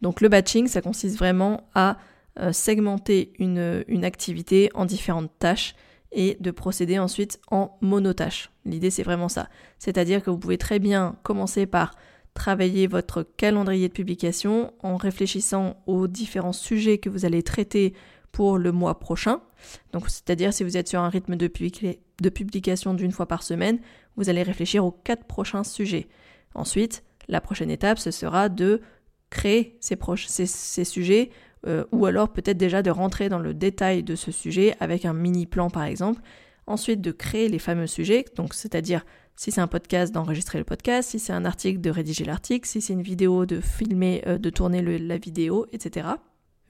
Donc 0.02 0.20
le 0.20 0.28
batching, 0.28 0.66
ça 0.66 0.80
consiste 0.80 1.18
vraiment 1.18 1.68
à 1.74 1.96
euh, 2.38 2.52
segmenter 2.52 3.32
une, 3.38 3.84
une, 3.88 4.04
activité 4.04 4.70
en 4.74 4.84
différentes 4.84 5.30
tâches 5.38 5.74
et 6.12 6.36
de 6.40 6.50
procéder 6.50 6.98
ensuite 6.98 7.40
en 7.50 7.76
monotâche. 7.80 8.50
L'idée 8.64 8.90
c'est 8.90 9.02
vraiment 9.02 9.28
ça. 9.28 9.48
C'est-à-dire 9.78 10.22
que 10.22 10.30
vous 10.30 10.38
pouvez 10.38 10.58
très 10.58 10.78
bien 10.78 11.16
commencer 11.22 11.66
par 11.66 11.94
travailler 12.34 12.86
votre 12.86 13.22
calendrier 13.22 13.88
de 13.88 13.92
publication 13.92 14.72
en 14.82 14.96
réfléchissant 14.96 15.82
aux 15.86 16.08
différents 16.08 16.52
sujets 16.52 16.98
que 16.98 17.08
vous 17.08 17.24
allez 17.24 17.42
traiter 17.42 17.94
pour 18.32 18.58
le 18.58 18.72
mois 18.72 18.98
prochain. 18.98 19.40
Donc, 19.92 20.10
c'est-à-dire 20.10 20.52
si 20.52 20.64
vous 20.64 20.76
êtes 20.76 20.88
sur 20.88 21.00
un 21.00 21.08
rythme 21.08 21.36
de, 21.36 21.46
publication 21.46 22.94
d'une 22.94 23.12
fois 23.12 23.26
par 23.26 23.44
semaine, 23.44 23.78
vous 24.16 24.28
allez 24.28 24.42
réfléchir 24.42 24.84
aux 24.84 24.90
quatre 24.90 25.24
prochains 25.24 25.64
sujets. 25.64 26.08
Ensuite, 26.54 27.04
la 27.28 27.40
prochaine 27.40 27.70
étape, 27.70 27.98
ce 27.98 28.10
sera 28.10 28.48
de 28.48 28.82
créer 29.30 29.78
ces 29.80 30.84
sujets 30.84 31.30
euh, 31.66 31.84
ou 31.92 32.06
alors 32.06 32.32
peut-être 32.32 32.58
déjà 32.58 32.82
de 32.82 32.90
rentrer 32.90 33.28
dans 33.28 33.38
le 33.38 33.54
détail 33.54 34.02
de 34.02 34.16
ce 34.16 34.30
sujet 34.30 34.76
avec 34.80 35.04
un 35.04 35.14
mini 35.14 35.46
plan 35.46 35.70
par 35.70 35.84
exemple. 35.84 36.20
Ensuite 36.66 37.00
de 37.00 37.12
créer 37.12 37.48
les 37.48 37.58
fameux 37.58 37.86
sujets, 37.86 38.24
donc 38.36 38.54
c'est-à-dire 38.54 39.04
si 39.36 39.50
c'est 39.50 39.60
un 39.60 39.66
podcast 39.66 40.12
d'enregistrer 40.14 40.58
le 40.58 40.64
podcast, 40.64 41.10
si 41.10 41.18
c'est 41.18 41.32
un 41.32 41.44
article 41.44 41.80
de 41.80 41.90
rédiger 41.90 42.24
l'article, 42.24 42.68
si 42.68 42.80
c'est 42.80 42.92
une 42.92 43.02
vidéo 43.02 43.46
de 43.46 43.60
filmer, 43.60 44.22
euh, 44.26 44.38
de 44.38 44.50
tourner 44.50 44.82
la 44.82 45.18
vidéo, 45.18 45.66
etc. 45.72 46.08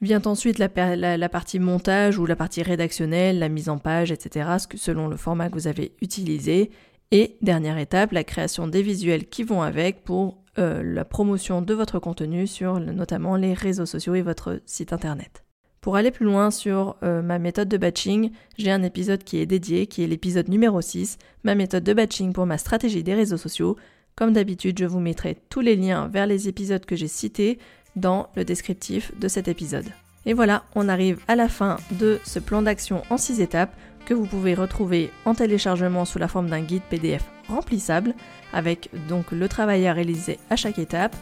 Vient 0.01 0.21
ensuite 0.25 0.59
la, 0.59 1.29
partie 1.29 1.59
montage 1.59 2.17
ou 2.17 2.25
la 2.25 2.35
partie 2.35 2.63
rédactionnelle, 2.63 3.39
la 3.39 3.49
mise 3.49 3.69
en 3.69 3.77
page, 3.77 4.11
etc., 4.11 4.49
selon 4.75 5.07
le 5.07 5.15
format 5.15 5.49
que 5.49 5.53
vous 5.53 5.67
avez 5.67 5.93
utilisé. 6.01 6.71
Et 7.11 7.37
dernière 7.41 7.77
étape, 7.77 8.11
la 8.11 8.23
création 8.23 8.67
des 8.67 8.81
visuels 8.81 9.27
qui 9.27 9.43
vont 9.43 9.61
avec 9.61 10.03
pour 10.03 10.43
euh, 10.57 10.83
la 10.83 11.05
promotion 11.05 11.61
de 11.61 11.73
votre 11.73 11.99
contenu 11.99 12.45
sur 12.45 12.79
notamment 12.79 13.35
les 13.35 13.53
réseaux 13.53 13.85
sociaux 13.85 14.15
et 14.15 14.21
votre 14.21 14.61
site 14.65 14.91
internet. 14.91 15.44
Pour 15.85 15.97
aller 15.97 16.09
plus 16.09 16.25
loin 16.25 16.49
sur 16.49 16.95
euh, 17.03 17.21
ma 17.21 17.37
méthode 17.37 17.69
de 17.69 17.77
batching, 17.77 18.31
j'ai 18.57 18.71
un 18.71 18.81
épisode 18.81 19.23
qui 19.23 19.37
est 19.37 19.45
dédié, 19.45 19.85
qui 19.85 20.03
est 20.03 20.07
l'épisode 20.07 20.49
numéro 20.49 20.81
6, 20.81 21.19
ma 21.43 21.53
méthode 21.53 21.83
de 21.83 21.93
batching 21.93 22.33
pour 22.33 22.47
ma 22.47 22.57
stratégie 22.57 23.03
des 23.03 23.13
réseaux 23.13 23.37
sociaux. 23.37 23.77
Comme 24.15 24.33
d'habitude, 24.33 24.79
je 24.79 24.85
vous 24.85 24.99
mettrai 24.99 25.37
tous 25.47 25.61
les 25.61 25.75
liens 25.75 26.07
vers 26.07 26.25
les 26.25 26.47
épisodes 26.47 26.83
que 26.83 26.95
j'ai 26.95 27.07
cités 27.07 27.59
dans 27.95 28.29
le 28.35 28.43
descriptif 28.43 29.11
de 29.19 29.27
cet 29.27 29.47
épisode. 29.47 29.85
Et 30.25 30.33
voilà, 30.33 30.63
on 30.73 30.89
arrive 30.89 31.19
à 31.27 31.35
la 31.35 31.47
fin 31.47 31.77
de 31.91 32.19
ce 32.23 32.39
plan 32.39 32.63
d'action 32.63 33.03
en 33.11 33.17
6 33.19 33.39
étapes 33.39 33.75
que 34.07 34.15
vous 34.15 34.25
pouvez 34.25 34.55
retrouver 34.55 35.11
en 35.23 35.35
téléchargement 35.35 36.05
sous 36.05 36.17
la 36.17 36.27
forme 36.27 36.49
d'un 36.49 36.61
guide 36.61 36.81
PDF 36.89 37.25
remplissable 37.47 38.15
avec 38.53 38.89
donc 39.07 39.31
le 39.31 39.47
travail 39.47 39.85
à 39.85 39.93
réaliser 39.93 40.39
à 40.49 40.55
chaque 40.55 40.79
étape. 40.79 41.15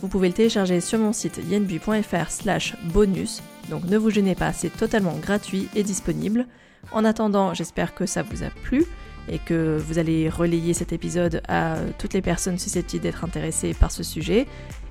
Vous 0.00 0.08
pouvez 0.08 0.28
le 0.28 0.34
télécharger 0.34 0.80
sur 0.80 0.98
mon 0.98 1.12
site 1.12 1.40
yenbu.fr 1.50 2.30
slash 2.30 2.76
bonus, 2.84 3.42
donc 3.68 3.84
ne 3.84 3.98
vous 3.98 4.10
gênez 4.10 4.36
pas, 4.36 4.52
c'est 4.52 4.70
totalement 4.70 5.16
gratuit 5.16 5.68
et 5.74 5.82
disponible. 5.82 6.46
En 6.92 7.04
attendant, 7.04 7.52
j'espère 7.52 7.94
que 7.94 8.06
ça 8.06 8.22
vous 8.22 8.44
a 8.44 8.50
plu 8.50 8.84
et 9.28 9.38
que 9.38 9.76
vous 9.76 9.98
allez 9.98 10.28
relayer 10.28 10.72
cet 10.72 10.92
épisode 10.92 11.42
à 11.48 11.76
toutes 11.98 12.14
les 12.14 12.22
personnes 12.22 12.58
susceptibles 12.58 13.02
d'être 13.02 13.24
intéressées 13.24 13.74
par 13.74 13.90
ce 13.90 14.02
sujet 14.02 14.46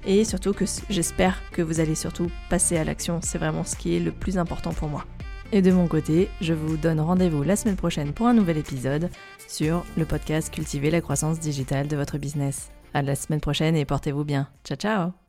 et 0.06 0.26
surtout 0.26 0.54
que 0.54 0.65
j'espère 0.89 1.41
que 1.52 1.62
vous 1.62 1.80
allez 1.80 1.96
surtout 1.96 2.30
passer 2.50 2.78
à 2.78 2.84
l'action, 2.84 3.20
c'est 3.24 3.38
vraiment 3.38 3.63
ce 3.63 3.76
qui 3.76 3.96
est 3.96 4.00
le 4.00 4.12
plus 4.12 4.38
important 4.38 4.74
pour 4.74 4.89
moi. 4.89 5.06
Et 5.54 5.62
de 5.62 5.72
mon 5.72 5.88
côté, 5.88 6.30
je 6.41 6.54
vous 6.54 6.76
donne 6.76 7.00
rendez-vous 7.00 7.43
la 7.43 7.56
semaine 7.56 7.78
prochaine 7.78 8.12
pour 8.12 8.28
un 8.28 8.34
nouvel 8.34 8.58
épisode 8.58 9.10
sur 9.48 9.86
le 9.96 10.04
podcast 10.04 10.54
Cultiver 10.54 10.91
la 10.91 11.00
croissance 11.00 11.39
digitale 11.39 11.88
de 11.88 11.96
votre 11.96 12.17
business. 12.17 12.70
À 12.93 13.02
la 13.02 13.15
semaine 13.15 13.41
prochaine 13.41 13.76
et 13.76 13.86
portez-vous 13.86 14.23
bien. 14.23 14.47
Ciao 14.63 14.78
ciao 14.78 15.26